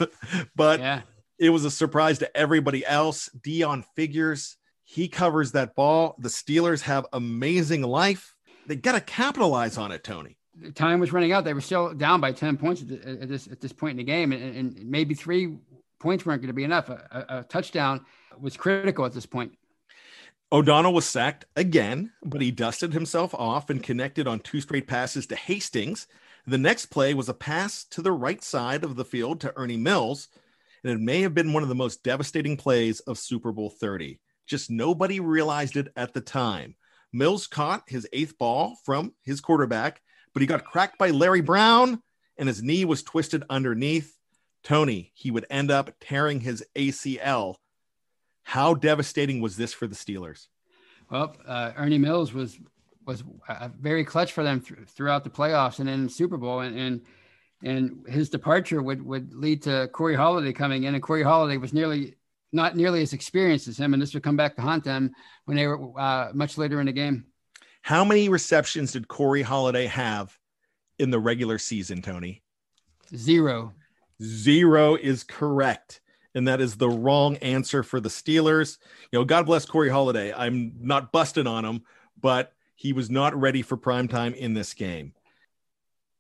but 0.55 0.81
yeah. 0.81 1.03
it 1.39 1.51
was 1.51 1.65
a 1.65 1.71
surprise 1.71 2.19
to 2.21 2.37
everybody 2.37 2.85
else. 2.85 3.29
Deon 3.41 3.85
Figures, 3.97 4.57
he 4.85 5.09
covers 5.09 5.53
that 5.53 5.75
ball. 5.75 6.17
The 6.19 6.29
Steelers 6.29 6.83
have 6.83 7.07
amazing 7.13 7.83
life. 7.83 8.35
They 8.67 8.77
got 8.77 8.93
to 8.93 9.01
capitalize 9.01 9.77
on 9.77 9.93
it, 9.93 10.05
Tony. 10.05 10.37
The 10.61 10.71
time 10.71 11.01
was 11.01 11.13
running 11.13 11.33
out. 11.33 11.45
They 11.45 11.55
were 11.55 11.61
still 11.61 11.95
down 11.95 12.21
by 12.21 12.33
10 12.33 12.59
points 12.59 12.83
at, 12.83 13.29
this, 13.29 13.47
at 13.49 13.61
this 13.61 13.73
point 13.73 13.93
in 13.93 13.97
the 13.97 14.05
game. 14.05 14.33
And, 14.33 14.57
and 14.57 14.87
maybe 14.91 15.15
three 15.15 15.57
points 15.99 16.27
weren't 16.27 16.43
going 16.43 16.49
to 16.49 16.55
be 16.55 16.65
enough. 16.65 16.89
A, 16.91 17.27
a, 17.29 17.39
a 17.39 17.43
touchdown 17.45 18.05
was 18.39 18.57
critical 18.57 19.05
at 19.05 19.13
this 19.13 19.27
point. 19.27 19.57
O'Donnell 20.53 20.93
was 20.93 21.07
sacked 21.07 21.47
again, 21.57 22.13
but 22.23 22.43
he 22.43 22.51
dusted 22.51 22.93
himself 22.93 23.35
off 23.35 23.71
and 23.71 23.83
connected 23.83 24.29
on 24.29 24.39
two 24.41 24.61
straight 24.61 24.87
passes 24.87 25.27
to 25.29 25.37
Hastings. 25.37 26.07
The 26.47 26.59
next 26.59 26.87
play 26.87 27.15
was 27.15 27.29
a 27.29 27.35
pass 27.35 27.85
to 27.91 28.03
the 28.03 28.13
right 28.13 28.43
side 28.43 28.83
of 28.83 28.97
the 28.97 29.05
field 29.05 29.41
to 29.41 29.53
Ernie 29.57 29.77
Mills, 29.77 30.29
and 30.83 30.93
it 30.93 31.01
may 31.01 31.23
have 31.23 31.35
been 31.35 31.53
one 31.53 31.63
of 31.63 31.69
the 31.69 31.75
most 31.75 32.03
devastating 32.03 32.57
plays 32.57 33.01
of 33.01 33.19
Super 33.19 33.53
Bowl 33.53 33.71
30. 33.71 34.19
Just 34.47 34.71
nobody 34.71 35.21
realized 35.21 35.77
it 35.77 35.93
at 35.95 36.15
the 36.15 36.21
time. 36.21 36.75
Mills 37.13 37.47
caught 37.47 37.89
his 37.89 38.09
eighth 38.13 38.37
ball 38.39 38.77
from 38.85 39.15
his 39.23 39.41
quarterback, 39.41 40.01
but 40.33 40.41
he 40.41 40.47
got 40.47 40.65
cracked 40.65 40.99
by 40.99 41.11
Larry 41.11 41.43
Brown 41.43 42.03
and 42.37 42.49
his 42.49 42.63
knee 42.63 42.85
was 42.85 43.03
twisted 43.03 43.45
underneath. 43.51 44.19
Tony, 44.65 45.13
he 45.15 45.31
would 45.31 45.47
end 45.51 45.71
up 45.71 45.91
tearing 46.01 46.41
his 46.41 46.65
ACL. 46.75 47.57
How 48.43 48.75
devastating 48.75 49.41
was 49.41 49.57
this 49.57 49.73
for 49.73 49.87
the 49.87 49.95
Steelers? 49.95 50.47
Well, 51.11 51.37
uh, 51.47 51.73
Ernie 51.77 51.99
Mills 51.99 52.33
was 52.33 52.59
was 53.07 53.25
very 53.81 54.05
clutch 54.05 54.33
for 54.33 54.45
them 54.45 54.61
th- 54.61 54.89
throughout 54.89 55.25
the 55.25 55.31
playoffs 55.31 55.79
and 55.79 55.89
in 55.89 56.05
the 56.05 56.11
Super 56.11 56.37
Bowl. 56.37 56.61
And, 56.61 56.79
and 56.79 57.01
and 57.65 58.05
his 58.09 58.29
departure 58.29 58.83
would 58.83 59.05
would 59.05 59.35
lead 59.35 59.63
to 59.63 59.89
Corey 59.93 60.17
Holliday 60.17 60.53
coming 60.53 60.85
in, 60.85 60.95
and 60.95 61.03
Corey 61.03 61.23
Holliday 61.23 61.57
was 61.57 61.73
nearly 61.73 62.17
not 62.53 62.77
nearly 62.77 63.03
as 63.03 63.13
experienced 63.13 63.69
as 63.69 63.79
him, 63.79 63.93
and 63.95 64.03
this 64.03 64.15
would 64.15 64.23
come 64.23 64.37
back 64.37 64.57
to 64.57 64.63
haunt 64.63 64.85
them 64.85 65.13
when 65.45 65.57
they 65.57 65.67
were 65.67 65.99
uh, 65.99 66.31
much 66.35 66.59
later 66.59 66.81
in 66.81 66.87
the 66.87 66.93
game. 66.93 67.25
How 67.83 68.05
many 68.05 68.29
receptions 68.29 68.93
did 68.93 69.09
Corey 69.09 69.43
Holliday 69.43 69.87
have 69.87 70.37
in 70.99 71.11
the 71.11 71.19
regular 71.19 71.59
season, 71.59 72.03
Tony? 72.03 72.43
Zero. 73.17 73.73
Zero 74.23 74.95
is 74.95 75.25
correct. 75.25 76.01
And 76.35 76.49
that 76.49 76.61
is 76.61 76.77
the 76.77 76.89
wrong 76.89 77.37
answer 77.39 77.83
for 77.83 78.01
the 78.01 78.09
Steelers. 78.09 78.79
You 79.11 79.19
know, 79.19 79.25
God 79.25 79.47
bless 79.47 79.67
Corey 79.67 79.91
Holiday. 79.91 80.33
I'm 80.33 80.75
not 80.81 81.13
busting 81.13 81.47
on 81.47 81.65
him, 81.65 81.83
but 82.21 82.55
he 82.83 82.93
was 82.93 83.09
not 83.09 83.41
ready 83.41 83.63
for 83.63 83.77
prime 83.77 84.09
time 84.09 84.35
in 84.35 84.55
this 84.55 84.75
game. 84.75 85.13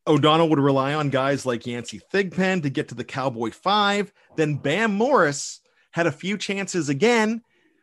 O'Donnell 0.06 0.48
would 0.48 0.60
rely 0.60 0.94
on 0.94 1.10
guys 1.10 1.44
like 1.44 1.66
Yancey 1.66 2.00
Thigpen 2.12 2.62
to 2.62 2.70
get 2.70 2.88
to 2.90 2.94
the 2.94 3.02
Cowboy 3.02 3.50
five. 3.50 4.12
Then 4.36 4.54
Bam 4.54 4.94
Morris 4.94 5.60
had 5.90 6.06
a 6.06 6.12
few 6.12 6.38
chances 6.38 6.88
again. 6.88 7.42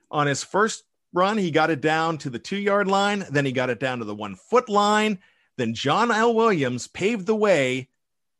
On 0.09 0.27
his 0.27 0.45
first 0.45 0.85
run, 1.11 1.37
he 1.37 1.51
got 1.51 1.69
it 1.69 1.81
down 1.81 2.19
to 2.19 2.29
the 2.29 2.39
two 2.39 2.55
yard 2.55 2.87
line. 2.87 3.25
Then 3.29 3.45
he 3.45 3.51
got 3.51 3.69
it 3.69 3.81
down 3.81 3.99
to 3.99 4.05
the 4.05 4.15
one 4.15 4.37
foot 4.49 4.69
line. 4.69 5.19
Then 5.57 5.73
John 5.73 6.09
L. 6.09 6.33
Williams 6.33 6.87
paved 6.87 7.25
the 7.25 7.35
way 7.35 7.89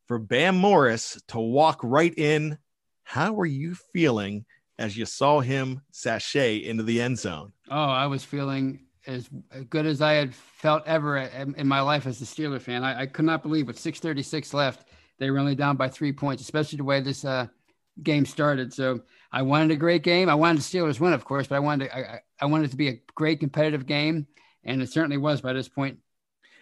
for 0.08 0.20
Bam 0.20 0.56
Morris 0.56 1.22
to 1.28 1.40
walk 1.40 1.82
right 1.84 2.18
in. 2.18 2.58
How 3.04 3.34
were 3.34 3.46
you 3.46 3.76
feeling 3.92 4.46
as 4.78 4.96
you 4.96 5.06
saw 5.06 5.42
him 5.42 5.82
sashay 5.92 6.56
into 6.56 6.84
the 6.84 7.02
end 7.02 7.20
zone? 7.20 7.52
Oh, 7.70 7.76
I 7.76 8.08
was 8.08 8.24
feeling 8.24 8.86
as 9.10 9.30
good 9.70 9.86
as 9.86 10.02
I 10.02 10.14
had 10.14 10.34
felt 10.34 10.84
ever 10.86 11.18
in 11.18 11.68
my 11.68 11.82
life 11.82 12.06
as 12.06 12.22
a 12.22 12.26
Steeler 12.26 12.62
fan. 12.62 12.84
I, 12.84 13.02
I 13.02 13.06
could 13.08 13.26
not 13.26 13.44
believe 13.44 13.68
with 13.68 13.80
6:36 13.80 14.54
left, 14.54 14.86
they 15.18 15.30
were 15.30 15.40
only 15.40 15.56
down 15.56 15.76
by 15.76 15.90
three 15.90 16.14
points, 16.14 16.42
especially 16.42 16.78
the 16.78 16.84
way 16.84 17.02
this 17.02 17.26
uh, 17.26 17.48
game 18.02 18.26
started. 18.26 18.74
So 18.74 19.02
I 19.32 19.42
wanted 19.42 19.72
a 19.72 19.76
great 19.76 20.04
game. 20.04 20.30
I 20.30 20.36
wanted 20.36 20.60
the 20.60 20.64
Steelers 20.64 21.00
win, 21.00 21.14
of 21.14 21.26
course, 21.26 21.48
but 21.48 21.56
I 21.56 21.60
wanted 21.60 21.86
to, 21.86 21.98
I, 21.98 22.22
I 22.40 22.46
wanted 22.46 22.66
it 22.66 22.72
to 22.72 22.78
be 22.78 22.88
a 22.88 23.02
great 23.16 23.40
competitive 23.40 23.86
game, 23.86 24.28
and 24.64 24.82
it 24.82 24.92
certainly 24.92 25.18
was 25.18 25.42
by 25.42 25.54
this 25.54 25.68
point. 25.68 26.00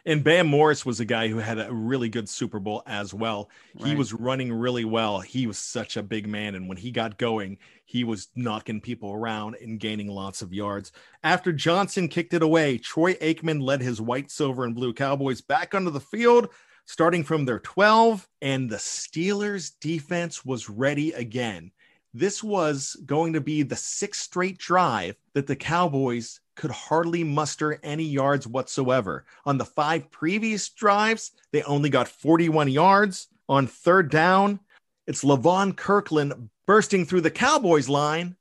And 0.08 0.24
Bam 0.24 0.48
Morris 0.48 0.86
was 0.86 1.02
a 1.02 1.06
guy 1.06 1.28
who 1.28 1.39
had 1.39 1.60
a 1.60 1.70
really 1.70 2.08
good 2.08 2.30
Super 2.30 2.60
Bowl 2.60 2.82
as 2.88 3.13
well. 3.13 3.50
Right. 3.76 3.89
He 3.89 3.96
was 3.96 4.13
running 4.13 4.54
really 4.54 4.86
well. 4.86 5.20
He 5.20 5.46
was 5.48 5.58
such 5.58 5.98
a 5.98 6.02
big 6.02 6.30
man. 6.30 6.56
And 6.56 6.70
when 6.70 6.78
he 6.78 6.91
got 6.91 7.17
going, 7.17 7.58
he 7.84 8.06
was 8.06 8.30
knocking 8.34 8.80
people 8.80 9.12
around 9.12 9.58
and 9.62 9.82
gaining 9.82 10.08
lots 10.08 10.41
of 10.41 10.54
yards. 10.54 10.93
After 11.26 11.52
Johnson 11.52 12.08
kicked 12.08 12.34
it 12.34 12.41
away, 12.41 12.78
Troy 12.78 13.15
Aikman 13.15 13.62
led 13.62 13.82
his 13.82 14.00
white, 14.00 14.32
silver, 14.32 14.63
and 14.63 14.74
blue 14.74 14.93
Cowboys 14.93 15.41
back 15.41 15.76
onto 15.76 15.91
the 15.91 16.00
field, 16.00 16.52
starting 16.86 17.26
from 17.26 17.43
their 17.43 17.60
12. 17.60 18.30
And 18.41 18.70
the 18.70 18.78
Steelers' 18.78 19.74
defense 19.82 20.46
was 20.46 20.70
ready 20.70 21.12
again. 21.12 21.70
This 22.13 22.41
was 22.41 22.96
going 23.06 23.34
to 23.34 23.41
be 23.41 23.62
the 23.62 23.76
sixth 23.76 24.22
straight 24.22 24.58
drive 24.58 25.17
that 25.34 25.48
the 25.48 25.58
Cowboys 25.58 26.39
could 26.58 26.72
hardly 26.72 27.24
muster 27.24 27.80
any 27.84 28.04
yards 28.04 28.46
whatsoever. 28.46 29.26
On 29.46 29.58
the 29.58 29.65
five 29.65 30.12
previous 30.12 30.67
drives, 30.70 31.32
they 31.52 31.63
only 31.63 31.89
got 31.89 32.08
41 32.08 32.67
yards. 32.67 33.28
On 33.48 33.67
third 33.67 34.12
down, 34.12 34.60
it's 35.06 35.24
Levon 35.24 35.76
Kirkland 35.76 36.50
bursting 36.65 37.06
through 37.06 37.22
the 37.22 37.32
Cowboys 37.32 37.88
line. 37.88 38.36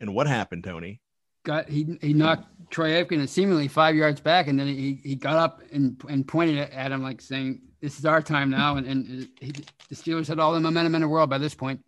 And 0.00 0.14
what 0.14 0.26
happened, 0.26 0.64
Tony? 0.64 1.00
Got 1.44 1.68
he 1.68 1.98
he 2.00 2.12
knocked 2.12 2.46
Troy 2.70 3.04
Aikman 3.04 3.28
seemingly 3.28 3.68
five 3.68 3.94
yards 3.94 4.20
back, 4.20 4.48
and 4.48 4.58
then 4.58 4.66
he, 4.66 4.98
he 5.02 5.14
got 5.14 5.36
up 5.36 5.62
and, 5.72 6.00
and 6.08 6.26
pointed 6.26 6.58
at 6.58 6.90
him 6.90 7.02
like 7.02 7.20
saying, 7.20 7.60
"This 7.80 8.00
is 8.00 8.04
our 8.04 8.20
time 8.20 8.50
now." 8.50 8.76
And, 8.76 8.86
and 8.86 9.28
he, 9.40 9.52
the 9.88 9.94
Steelers 9.94 10.26
had 10.26 10.40
all 10.40 10.52
the 10.52 10.60
momentum 10.60 10.96
in 10.96 11.02
the 11.02 11.08
world 11.08 11.30
by 11.30 11.38
this 11.38 11.54
point 11.54 11.80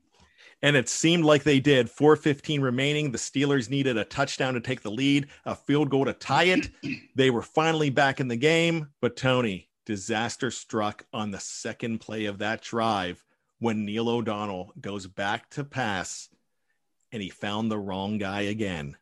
and 0.62 0.76
it 0.76 0.88
seemed 0.88 1.24
like 1.24 1.44
they 1.44 1.60
did. 1.60 1.90
415 1.90 2.60
remaining. 2.60 3.12
The 3.12 3.18
Steelers 3.18 3.70
needed 3.70 3.96
a 3.96 4.04
touchdown 4.04 4.54
to 4.54 4.60
take 4.60 4.82
the 4.82 4.90
lead, 4.90 5.28
a 5.44 5.54
field 5.54 5.90
goal 5.90 6.04
to 6.04 6.12
tie 6.12 6.44
it. 6.44 6.70
they 7.14 7.30
were 7.30 7.42
finally 7.42 7.90
back 7.90 8.20
in 8.20 8.28
the 8.28 8.36
game, 8.36 8.88
but 9.00 9.16
Tony, 9.16 9.68
disaster 9.84 10.50
struck 10.50 11.06
on 11.12 11.30
the 11.30 11.40
second 11.40 11.98
play 11.98 12.26
of 12.26 12.38
that 12.38 12.62
drive 12.62 13.24
when 13.58 13.84
Neil 13.84 14.08
O'Donnell 14.08 14.72
goes 14.80 15.06
back 15.06 15.48
to 15.50 15.64
pass 15.64 16.28
and 17.12 17.22
he 17.22 17.30
found 17.30 17.70
the 17.70 17.78
wrong 17.78 18.18
guy 18.18 18.42
again. 18.42 18.96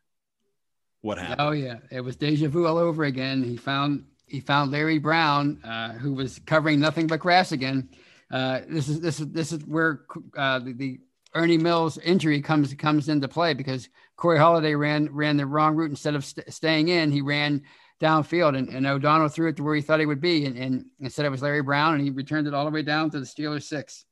What 1.01 1.17
happened? 1.17 1.41
Oh 1.41 1.51
yeah, 1.51 1.77
it 1.91 2.01
was 2.01 2.15
deja 2.15 2.47
vu 2.47 2.65
all 2.65 2.77
over 2.77 3.03
again. 3.03 3.43
He 3.43 3.57
found 3.57 4.05
he 4.25 4.39
found 4.39 4.71
Larry 4.71 4.97
Brown, 4.97 5.61
uh, 5.63 5.93
who 5.93 6.13
was 6.13 6.39
covering 6.45 6.79
nothing 6.79 7.07
but 7.07 7.19
grass 7.19 7.51
again. 7.51 7.89
Uh, 8.31 8.61
this 8.67 8.89
is 8.89 8.99
this 8.99 9.19
is 9.19 9.27
this 9.27 9.51
is 9.51 9.63
where 9.65 10.01
uh, 10.35 10.59
the, 10.59 10.73
the 10.73 10.99
Ernie 11.35 11.57
Mills' 11.57 11.97
injury 11.97 12.41
comes 12.41 12.73
comes 12.73 13.09
into 13.09 13.27
play 13.27 13.53
because 13.53 13.89
Corey 14.15 14.39
Holliday 14.39 14.75
ran 14.75 15.09
ran 15.11 15.37
the 15.37 15.45
wrong 15.45 15.75
route 15.75 15.89
instead 15.89 16.15
of 16.15 16.25
st- 16.25 16.51
staying 16.51 16.87
in. 16.87 17.11
He 17.11 17.21
ran 17.21 17.63
downfield, 18.01 18.57
and, 18.57 18.69
and 18.69 18.85
O'Donnell 18.85 19.27
threw 19.27 19.49
it 19.49 19.57
to 19.57 19.63
where 19.63 19.75
he 19.75 19.81
thought 19.81 19.99
he 19.99 20.05
would 20.05 20.21
be, 20.21 20.45
and, 20.45 20.57
and 20.57 20.85
instead 20.99 21.25
it 21.25 21.29
was 21.29 21.41
Larry 21.41 21.61
Brown, 21.61 21.95
and 21.95 22.03
he 22.03 22.11
returned 22.11 22.47
it 22.47 22.53
all 22.53 22.65
the 22.65 22.71
way 22.71 22.83
down 22.83 23.09
to 23.11 23.19
the 23.19 23.25
Steelers 23.25 23.63
six. 23.63 24.05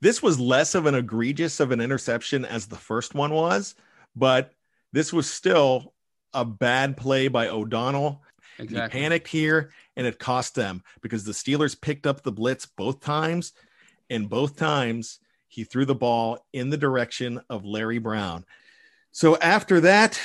This 0.00 0.22
was 0.22 0.40
less 0.40 0.74
of 0.74 0.86
an 0.86 0.94
egregious 0.94 1.60
of 1.60 1.70
an 1.70 1.80
interception 1.80 2.44
as 2.44 2.66
the 2.66 2.76
first 2.76 3.14
one 3.14 3.32
was, 3.32 3.74
but 4.14 4.52
this 4.92 5.12
was 5.12 5.30
still 5.30 5.94
a 6.34 6.44
bad 6.44 6.96
play 6.96 7.28
by 7.28 7.48
O'Donnell. 7.48 8.22
Exactly. 8.58 8.98
He 8.98 9.04
panicked 9.04 9.28
here, 9.28 9.70
and 9.96 10.06
it 10.06 10.18
cost 10.18 10.54
them 10.54 10.82
because 11.02 11.24
the 11.24 11.32
Steelers 11.32 11.78
picked 11.78 12.06
up 12.06 12.22
the 12.22 12.32
blitz 12.32 12.66
both 12.66 13.00
times, 13.00 13.52
and 14.08 14.28
both 14.28 14.56
times 14.56 15.20
he 15.48 15.64
threw 15.64 15.84
the 15.84 15.94
ball 15.94 16.38
in 16.52 16.70
the 16.70 16.76
direction 16.76 17.40
of 17.48 17.64
Larry 17.64 17.98
Brown. 17.98 18.44
So 19.12 19.36
after 19.38 19.80
that, 19.80 20.20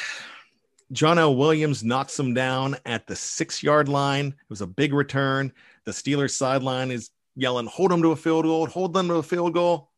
John 0.92 1.18
L. 1.18 1.36
Williams 1.36 1.84
knocks 1.84 2.20
him 2.20 2.34
down 2.34 2.78
at 2.86 3.08
the 3.08 3.16
six 3.16 3.64
yard 3.64 3.88
line. 3.88 4.28
It 4.28 4.50
was 4.50 4.62
a 4.62 4.68
big 4.68 4.94
return. 4.94 5.54
The 5.86 5.92
Steelers 5.92 6.32
sideline 6.32 6.92
is 6.92 7.10
yelling, 7.36 7.68
hold 7.68 7.92
them 7.92 8.02
to 8.02 8.12
a 8.12 8.16
field 8.16 8.46
goal, 8.46 8.66
hold 8.68 8.94
them 8.94 9.08
to 9.08 9.16
a 9.16 9.24
field 9.24 9.54
goal. 9.54 9.90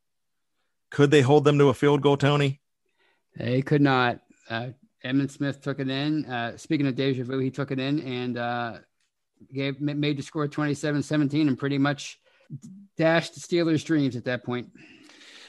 Could 0.92 1.10
they 1.10 1.22
hold 1.22 1.44
them 1.44 1.58
to 1.58 1.70
a 1.70 1.74
field 1.74 2.04
goal, 2.04 2.18
Tony? 2.18 2.62
They 3.36 3.64
could 3.64 3.82
not. 3.82 4.20
Uh, 4.48 4.70
Smith 5.28 5.62
took 5.62 5.80
it 5.80 5.90
in. 5.90 6.26
Uh, 6.26 6.56
speaking 6.58 6.86
of 6.86 6.96
deja 6.96 7.24
vu, 7.24 7.40
he 7.40 7.50
took 7.50 7.72
it 7.72 7.80
in 7.80 8.00
and 8.02 8.38
uh, 8.38 8.78
gave 9.52 9.82
made 9.82 10.18
the 10.18 10.24
score 10.24 10.48
27 10.48 11.02
17 11.02 11.48
and 11.48 11.58
pretty 11.58 11.78
much 11.78 12.20
dashed 12.98 13.34
the 13.34 13.40
Steelers' 13.40 13.84
dreams 13.84 14.16
at 14.16 14.26
that 14.26 14.44
point. 14.44 14.70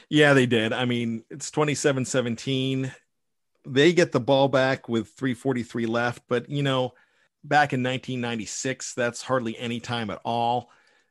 Yeah, 0.09 0.35
they 0.35 0.47
did. 0.47 0.73
I 0.73 0.85
mean, 0.85 1.25
it's 1.31 1.51
27 1.51 2.05
17. 2.05 2.93
They 3.67 3.93
get 3.93 4.13
the 4.13 4.21
ball 4.21 4.49
back 4.49 4.89
with 4.89 5.09
343 5.09 5.87
left, 5.87 6.23
but 6.29 6.51
you 6.51 6.63
know, 6.63 6.93
back 7.43 7.73
in 7.73 7.83
1996, 7.83 8.95
that's 8.95 9.23
hardly 9.23 9.57
any 9.59 9.81
time 9.81 10.11
at 10.11 10.21
all. 10.25 10.71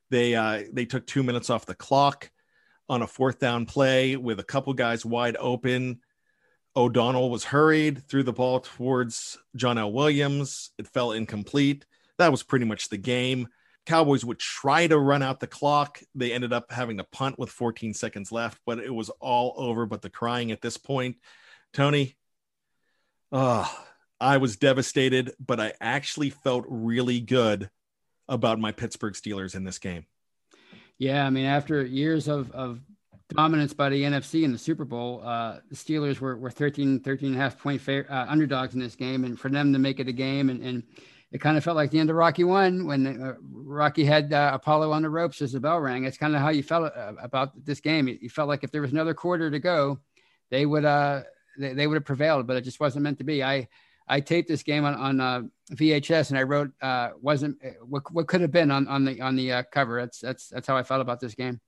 They 0.10 0.36
uh, 0.36 0.64
they 0.72 0.86
took 0.86 1.08
two 1.08 1.24
minutes 1.24 1.50
off 1.50 1.66
the 1.66 1.76
clock 1.76 2.30
on 2.90 3.02
a 3.02 3.08
fourth 3.08 3.40
down 3.40 3.66
play 3.66 4.16
with 4.16 4.40
a 4.40 4.44
couple 4.44 4.74
guys 4.74 5.06
wide 5.06 5.38
open. 5.40 6.02
O'Donnell 6.76 7.30
was 7.30 7.44
hurried, 7.44 8.08
threw 8.08 8.24
the 8.24 8.34
ball 8.34 8.60
towards 8.60 9.38
John 9.56 9.78
L. 9.78 9.92
Williams. 9.92 10.72
It 10.78 10.88
fell 10.88 11.12
incomplete. 11.12 11.86
That 12.18 12.32
was 12.32 12.44
pretty 12.44 12.66
much 12.66 12.90
the 12.90 12.98
game. 12.98 13.48
Cowboys 13.86 14.24
would 14.24 14.40
try 14.40 14.88
to 14.88 14.98
run 14.98 15.22
out 15.22 15.40
the 15.40 15.48
clock. 15.48 16.02
They 16.16 16.32
ended 16.32 16.54
up 16.54 16.72
having 16.72 16.98
to 16.98 17.04
punt 17.04 17.38
with 17.38 17.50
14 17.50 17.94
seconds 17.94 18.32
left, 18.32 18.60
but 18.66 18.80
it 18.80 18.94
was 18.94 19.10
all 19.20 19.54
over. 19.58 19.86
But 19.86 20.02
the 20.02 20.10
crying 20.10 20.52
at 20.52 20.62
this 20.62 20.78
point, 20.78 21.18
Tony, 21.74 22.16
uh, 23.32 23.68
I 24.22 24.38
was 24.38 24.56
devastated, 24.56 25.34
but 25.46 25.60
I 25.60 25.74
actually 25.82 26.30
felt 26.30 26.66
really 26.70 27.20
good 27.20 27.70
about 28.30 28.60
my 28.60 28.72
Pittsburgh 28.72 29.14
Steelers 29.14 29.56
in 29.56 29.66
this 29.66 29.80
game. 29.80 30.06
Yeah, 30.98 31.26
I 31.26 31.30
mean, 31.30 31.46
after 31.46 31.84
years 31.84 32.30
of, 32.30 32.52
of 32.52 32.80
dominance 33.36 33.74
by 33.74 33.90
the 33.90 34.04
NFC 34.04 34.44
in 34.44 34.54
the 34.54 34.58
Super 34.58 34.86
Bowl, 34.86 35.22
uh, 35.26 35.58
the 35.70 35.76
Steelers 35.76 36.20
were, 36.20 36.38
were 36.38 36.52
13, 36.52 37.02
13 37.02 37.28
and 37.28 37.36
a 37.36 37.40
half 37.40 37.60
point 37.60 37.82
fair, 37.82 38.06
uh, 38.10 38.26
underdogs 38.30 38.76
in 38.76 38.80
this 38.80 38.96
game. 38.96 39.26
And 39.26 39.38
for 39.38 39.50
them 39.50 39.74
to 39.74 39.80
make 39.80 40.00
it 40.00 40.08
a 40.08 40.14
game, 40.14 40.50
and, 40.50 40.64
and 40.64 40.84
it 41.34 41.42
kind 41.42 41.58
of 41.58 41.64
felt 41.64 41.76
like 41.76 41.90
the 41.90 42.00
end 42.00 42.12
of 42.12 42.16
Rocky 42.16 42.44
One 42.44 42.86
when 42.86 43.22
uh, 43.22 43.34
Rocky 43.42 44.06
had 44.06 44.32
uh, 44.32 44.52
Apollo 44.54 44.92
on 44.92 45.02
the 45.02 45.10
ropes 45.10 45.42
as 45.42 45.54
the 45.54 45.60
bell 45.60 45.80
rang. 45.80 46.06
It's 46.06 46.18
kind 46.18 46.36
of 46.36 46.42
how 46.42 46.50
you 46.50 46.62
felt 46.62 46.94
uh, 46.96 47.14
about 47.20 47.66
this 47.66 47.80
game. 47.80 48.08
You 48.08 48.30
felt 48.30 48.48
like 48.48 48.64
if 48.64 48.72
there 48.72 48.84
was 48.84 48.92
another 48.92 49.16
quarter 49.16 49.50
to 49.50 49.58
go, 49.58 50.00
they 50.52 50.68
would 50.68 50.86
uh, 50.86 51.24
they, 51.58 51.74
they 51.74 51.88
would 51.88 51.96
have 51.96 52.06
prevailed, 52.06 52.46
but 52.46 52.56
it 52.56 52.62
just 52.62 52.80
wasn't 52.80 53.04
meant 53.04 53.18
to 53.18 53.24
be. 53.24 53.44
I 53.44 53.68
I 54.08 54.20
taped 54.20 54.48
this 54.48 54.62
game 54.62 54.86
on, 54.86 54.94
on 54.94 55.20
uh, 55.20 55.42
VHS 55.72 56.30
and 56.30 56.38
I 56.38 56.44
wrote 56.44 56.72
uh, 56.84 57.10
wasn't 57.20 57.58
uh, 57.66 57.70
what, 57.84 58.04
what 58.14 58.28
could 58.28 58.42
have 58.42 58.52
been 58.52 58.70
on, 58.70 58.88
on 58.88 59.04
the 59.04 59.20
on 59.20 59.36
the 59.36 59.66
cover. 59.72 60.00
That's 60.02 60.20
that's 60.20 60.50
that's 60.50 60.68
how 60.68 60.78
I 60.78 60.84
felt 60.84 61.02
about 61.02 61.20
this 61.20 61.34
game. 61.34 61.60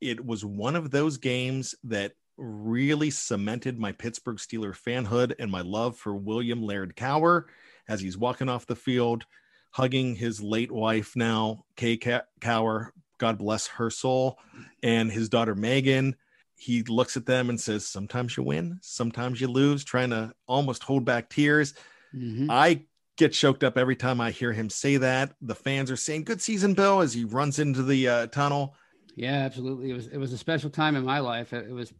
It 0.00 0.24
was 0.24 0.44
one 0.44 0.76
of 0.76 0.92
those 0.92 1.16
games 1.16 1.74
that 1.82 2.12
really 2.36 3.10
cemented 3.10 3.76
my 3.76 3.90
Pittsburgh 3.90 4.36
Steeler 4.36 4.72
fanhood 4.72 5.34
and 5.40 5.50
my 5.50 5.62
love 5.62 5.96
for 5.96 6.14
William 6.14 6.62
Laird 6.62 6.94
Cowher 6.94 7.46
as 7.90 8.00
he's 8.00 8.16
walking 8.16 8.48
off 8.48 8.66
the 8.66 8.76
field, 8.76 9.26
hugging 9.70 10.14
his 10.14 10.40
late 10.40 10.72
wife 10.72 11.14
now, 11.14 11.64
Kaye 11.76 11.98
Cowher. 11.98 12.88
God 13.18 13.36
bless 13.36 13.66
her 13.66 13.90
soul, 13.90 14.38
and 14.82 15.12
his 15.12 15.28
daughter 15.28 15.54
Megan 15.54 16.16
he 16.60 16.82
looks 16.82 17.16
at 17.16 17.24
them 17.24 17.48
and 17.48 17.58
says, 17.58 17.86
Sometimes 17.86 18.36
you 18.36 18.42
win, 18.42 18.78
sometimes 18.82 19.40
you 19.40 19.48
lose, 19.48 19.82
trying 19.82 20.10
to 20.10 20.34
almost 20.46 20.82
hold 20.82 21.06
back 21.06 21.30
tears. 21.30 21.72
Mm-hmm. 22.14 22.50
I 22.50 22.82
get 23.16 23.32
choked 23.32 23.64
up 23.64 23.78
every 23.78 23.96
time 23.96 24.20
I 24.20 24.30
hear 24.30 24.52
him 24.52 24.68
say 24.68 24.98
that. 24.98 25.32
The 25.40 25.54
fans 25.54 25.90
are 25.90 25.96
saying, 25.96 26.24
Good 26.24 26.42
season, 26.42 26.74
Bill, 26.74 27.00
as 27.00 27.14
he 27.14 27.24
runs 27.24 27.58
into 27.58 27.82
the 27.82 28.08
uh, 28.08 28.26
tunnel. 28.26 28.74
Yeah, 29.16 29.36
absolutely. 29.36 29.90
It 29.90 29.94
was 29.94 30.06
it 30.08 30.18
was 30.18 30.34
a 30.34 30.38
special 30.38 30.68
time 30.68 30.96
in 30.96 31.04
my 31.04 31.20
life. 31.20 31.54
It, 31.54 31.70
was 31.70 31.94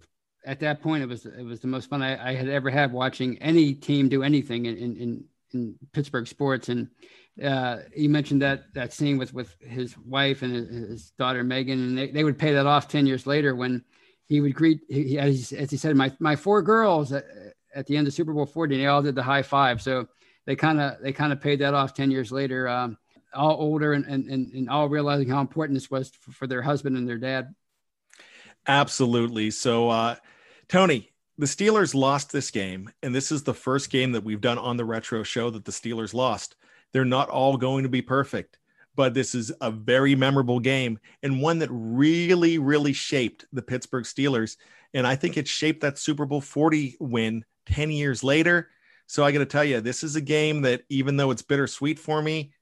at 0.44 0.60
that 0.60 0.82
point 0.82 1.02
it 1.02 1.08
was 1.08 1.24
it 1.24 1.42
was 1.42 1.60
the 1.60 1.66
most 1.66 1.88
fun 1.88 2.02
I, 2.02 2.30
I 2.30 2.34
had 2.34 2.48
ever 2.48 2.68
had 2.68 2.92
watching 2.92 3.38
any 3.38 3.72
team 3.72 4.10
do 4.10 4.22
anything 4.22 4.66
in 4.66 4.76
in, 4.76 4.96
in 4.98 5.24
Pittsburgh 5.92 6.26
sports. 6.26 6.68
And 6.68 6.88
uh, 7.42 7.78
you 7.96 8.08
mentioned 8.08 8.42
that 8.42 8.74
that 8.74 8.92
scene 8.92 9.18
with 9.18 9.32
with 9.32 9.56
his 9.60 9.96
wife 9.98 10.42
and 10.42 10.54
his, 10.54 11.10
daughter 11.12 11.44
Megan, 11.44 11.78
and 11.80 11.98
they, 11.98 12.10
they 12.10 12.24
would 12.24 12.38
pay 12.38 12.52
that 12.54 12.66
off 12.66 12.88
ten 12.88 13.06
years 13.06 13.26
later 13.26 13.54
when 13.54 13.84
he 14.30 14.40
would 14.40 14.54
greet, 14.54 14.80
he, 14.88 15.18
as, 15.18 15.50
he 15.50 15.76
said, 15.76 15.96
my, 15.96 16.12
my 16.20 16.36
four 16.36 16.62
girls 16.62 17.12
at, 17.12 17.24
at, 17.74 17.84
the 17.86 17.96
end 17.96 18.06
of 18.06 18.14
Super 18.14 18.32
Bowl 18.32 18.46
40, 18.46 18.76
they 18.76 18.86
all 18.86 19.02
did 19.02 19.16
the 19.16 19.24
high 19.24 19.42
five. 19.42 19.82
So 19.82 20.06
they 20.46 20.54
kind 20.54 20.80
of, 20.80 21.00
they 21.02 21.12
kind 21.12 21.32
of 21.32 21.40
paid 21.40 21.58
that 21.58 21.74
off 21.74 21.94
10 21.94 22.12
years 22.12 22.30
later, 22.30 22.68
um, 22.68 22.96
all 23.34 23.56
older 23.58 23.92
and, 23.92 24.04
and, 24.04 24.28
and 24.30 24.70
all 24.70 24.88
realizing 24.88 25.28
how 25.28 25.40
important 25.40 25.76
this 25.76 25.90
was 25.90 26.10
for, 26.10 26.30
for 26.30 26.46
their 26.46 26.62
husband 26.62 26.96
and 26.96 27.08
their 27.08 27.18
dad. 27.18 27.52
Absolutely. 28.68 29.50
So, 29.50 29.90
uh, 29.90 30.14
Tony, 30.68 31.09
the 31.40 31.46
Steelers 31.46 31.94
lost 31.94 32.30
this 32.30 32.50
game, 32.50 32.90
and 33.02 33.14
this 33.14 33.32
is 33.32 33.42
the 33.42 33.54
first 33.54 33.90
game 33.90 34.12
that 34.12 34.24
we've 34.24 34.40
done 34.40 34.58
on 34.58 34.76
the 34.76 34.84
retro 34.84 35.22
show 35.22 35.50
that 35.50 35.64
the 35.64 35.72
Steelers 35.72 36.14
lost. 36.14 36.54
They're 36.92 37.04
not 37.04 37.28
all 37.28 37.56
going 37.56 37.82
to 37.82 37.88
be 37.88 38.02
perfect 38.02 38.58
but 38.96 39.14
this 39.14 39.34
is 39.34 39.52
a 39.60 39.70
very 39.70 40.14
memorable 40.14 40.60
game 40.60 40.98
and 41.22 41.40
one 41.40 41.58
that 41.58 41.70
really, 41.70 42.58
really 42.58 42.92
shaped 42.92 43.46
the 43.52 43.62
Pittsburgh 43.62 44.04
Steelers. 44.04 44.56
And 44.92 45.06
I 45.06 45.16
think 45.16 45.36
it 45.36 45.48
shaped 45.48 45.80
that 45.82 45.98
Super 45.98 46.26
Bowl 46.26 46.40
40 46.40 46.96
win 47.00 47.44
10 47.66 47.90
years 47.90 48.24
later. 48.24 48.68
So 49.06 49.24
I 49.24 49.32
got 49.32 49.38
to 49.38 49.46
tell 49.46 49.64
you, 49.64 49.80
this 49.80 50.04
is 50.04 50.16
a 50.16 50.20
game 50.20 50.62
that, 50.62 50.82
even 50.88 51.16
though 51.16 51.30
it's 51.30 51.42
bittersweet 51.42 51.98
for 51.98 52.20
me, 52.20 52.52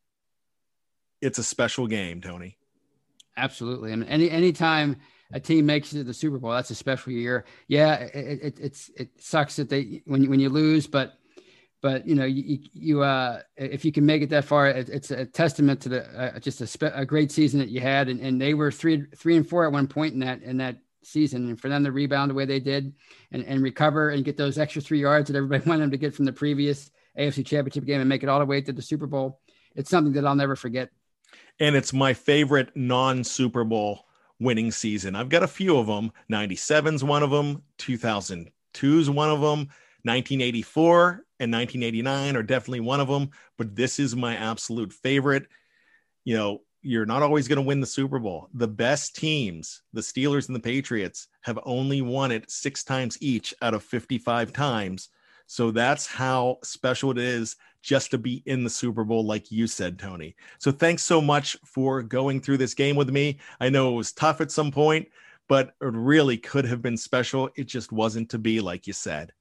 it's 1.21 1.39
a 1.39 1.45
special 1.45 1.87
game, 1.87 2.21
Tony. 2.21 2.57
Absolutely. 3.37 3.91
Mean, 3.91 4.05
any 4.05 4.31
anytime 4.31 4.97
a 5.33 5.41
team 5.41 5.67
makes 5.67 5.93
it 5.93 5.99
to 5.99 6.05
the 6.05 6.15
Super 6.15 6.39
Bowl, 6.39 6.53
that's 6.53 6.71
a 6.71 6.75
special 6.75 7.13
year. 7.13 7.45
Yeah, 7.67 7.95
it, 7.95 8.41
it, 8.43 8.59
it's 8.61 8.91
it 8.97 9.11
sucks 9.19 9.57
that 9.57 9.69
they 9.69 10.03
when 10.07 10.29
when 10.29 10.41
you 10.41 10.49
lose, 10.49 10.87
but 10.87 11.15
but 11.81 12.07
you 12.07 12.15
know 12.15 12.25
you, 12.25 12.59
you 12.73 13.03
uh 13.03 13.41
if 13.57 13.85
you 13.85 13.93
can 13.93 14.05
make 14.05 14.23
it 14.23 14.31
that 14.31 14.45
far 14.45 14.69
it, 14.69 14.89
it's 14.89 15.11
a 15.11 15.25
testament 15.25 15.81
to 15.83 15.89
the 15.89 16.21
uh, 16.21 16.39
just 16.41 16.61
a, 16.61 16.67
spe- 16.67 16.95
a 16.95 17.05
great 17.05 17.31
season 17.31 17.61
that 17.61 17.69
you 17.69 17.81
had. 17.81 18.09
And, 18.09 18.21
and 18.21 18.41
they 18.41 18.55
were 18.55 18.71
three 18.71 19.05
three 19.17 19.37
and 19.37 19.49
four 19.49 19.65
at 19.65 19.73
one 19.73 19.87
point 19.87 20.15
in 20.15 20.21
that 20.21 20.43
in 20.43 20.57
that 20.59 20.79
season. 21.05 21.49
And 21.49 21.61
for 21.61 21.69
them 21.69 21.85
to 21.85 21.93
rebound 21.93 22.31
the 22.31 22.35
way 22.35 22.45
they 22.45 22.61
did 22.61 22.93
and, 23.33 23.45
and 23.45 23.63
recover 23.63 24.11
and 24.11 24.25
get 24.25 24.37
those 24.37 24.59
extra 24.59 24.83
three 24.83 25.01
yards 25.01 25.29
that 25.29 25.37
everybody 25.37 25.63
wanted 25.69 25.83
them 25.83 25.91
to 25.93 25.99
get 25.99 26.15
from 26.15 26.25
the 26.25 26.33
previous 26.33 26.91
AFC 27.19 27.47
championship 27.47 27.85
game 27.85 28.01
and 28.01 28.09
make 28.09 28.23
it 28.23 28.29
all 28.29 28.39
the 28.41 28.47
way 28.47 28.61
to 28.61 28.73
the 28.73 28.83
Super 28.83 29.07
Bowl 29.07 29.41
it's 29.79 29.91
something 29.91 30.13
that 30.15 30.27
I'll 30.27 30.35
never 30.35 30.57
forget. 30.57 30.91
And 31.61 31.77
it's 31.77 31.93
my 31.93 32.13
favorite 32.13 32.71
non 32.75 33.25
Super 33.25 33.65
Bowl 33.65 34.07
winning 34.41 34.71
season 34.71 35.15
I've 35.15 35.29
got 35.29 35.43
a 35.43 35.49
few 35.49 35.79
of 35.79 35.87
them 35.87 36.13
97's 36.31 37.05
one 37.05 37.23
of 37.23 37.31
them 37.31 37.63
2002's 37.79 39.11
one 39.11 39.31
of 39.31 39.41
them 39.41 39.69
1984 40.05 41.25
and 41.41 41.53
1989 41.53 42.37
are 42.37 42.43
definitely 42.43 42.81
one 42.81 43.01
of 43.01 43.09
them, 43.09 43.31
but 43.57 43.75
this 43.75 43.99
is 43.99 44.17
my 44.17 44.37
absolute 44.37 44.93
favorite. 44.93 45.47
You 46.25 46.37
know, 46.37 46.63
you're 46.83 47.07
not 47.07 47.23
always 47.23 47.49
going 47.49 47.57
to 47.57 47.63
win 47.63 47.81
the 47.81 47.87
Super 47.87 48.19
Bowl. 48.19 48.49
The 48.55 48.69
best 48.69 49.17
teams, 49.17 49.83
the 49.93 50.01
Steelers 50.01 50.49
and 50.49 50.57
the 50.57 50.61
Patriots, 50.61 51.29
have 51.43 51.59
only 51.65 52.03
won 52.03 52.33
it 52.33 52.51
six 52.51 52.85
times 52.85 53.19
each 53.21 53.55
out 53.61 53.75
of 53.75 53.83
55 53.83 54.53
times. 54.53 55.09
So 55.49 55.71
that's 55.71 56.07
how 56.07 56.59
special 56.63 57.11
it 57.11 57.19
is 57.19 57.57
just 57.81 58.11
to 58.11 58.19
be 58.19 58.43
in 58.45 58.65
the 58.65 58.71
Super 58.71 59.03
Bowl, 59.03 59.25
like 59.25 59.51
you 59.51 59.67
said, 59.67 59.99
Tony. 59.99 60.37
So 60.59 60.71
thanks 60.71 61.03
so 61.03 61.23
much 61.23 61.57
for 61.65 62.03
going 62.03 62.41
through 62.41 62.59
this 62.59 62.75
game 62.75 62.97
with 62.97 63.09
me. 63.09 63.39
I 63.59 63.71
know 63.71 63.91
it 63.91 63.97
was 63.97 64.13
tough 64.13 64.43
at 64.43 64.53
some 64.53 64.71
point, 64.71 65.09
but 65.49 65.75
it 65.81 65.95
really 65.95 66.37
could 66.37 66.67
have 66.67 66.83
been 66.83 66.99
special. 66.99 67.49
It 67.57 67.65
just 67.65 67.91
wasn't 67.91 68.29
to 68.31 68.39
be, 68.39 68.61
like 68.61 68.87
you 68.87 68.93
said 68.93 69.33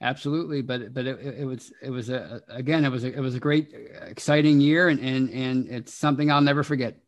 absolutely 0.00 0.60
but 0.60 0.92
but 0.92 1.06
it, 1.06 1.18
it, 1.38 1.44
was 1.44 1.72
it 1.80 1.88
was 1.88 2.10
a 2.10 2.42
again 2.48 2.84
it 2.84 2.90
was 2.90 3.04
a, 3.04 3.12
it 3.12 3.20
was 3.20 3.36
a 3.36 3.40
great 3.40 3.72
exciting 4.02 4.60
year 4.60 4.88
and 4.88 4.98
and 4.98 5.30
and 5.30 5.68
it's 5.68 5.94
something 5.94 6.32
i'll 6.32 6.40
never 6.40 6.64
forget 6.64 6.98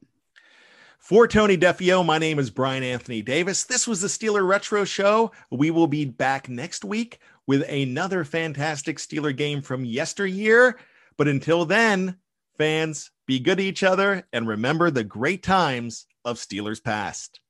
for 0.98 1.28
Tony 1.28 1.56
Defeo, 1.56 2.04
my 2.04 2.18
name 2.18 2.40
is 2.40 2.50
Brian 2.50 2.82
Anthony 2.82 3.22
Davis. 3.22 3.62
This 3.62 3.86
was 3.86 4.00
the 4.00 4.08
Steeler 4.08 4.44
Retro 4.44 4.84
Show. 4.84 5.30
We 5.52 5.70
will 5.70 5.86
be 5.86 6.04
back 6.04 6.48
next 6.48 6.84
week 6.84 7.20
with 7.46 7.68
another 7.68 8.24
fantastic 8.24 8.98
Steeler 8.98 9.36
game 9.36 9.62
from 9.62 9.84
yesteryear. 9.84 10.78
But 11.16 11.28
until 11.28 11.64
then, 11.64 12.16
fans, 12.58 13.10
be 13.26 13.38
good 13.38 13.58
to 13.58 13.64
each 13.64 13.82
other 13.82 14.26
and 14.32 14.46
remember 14.46 14.90
the 14.90 15.04
great 15.04 15.42
times 15.42 16.06
of 16.24 16.36
Steelers 16.36 16.82
past. 16.82 17.40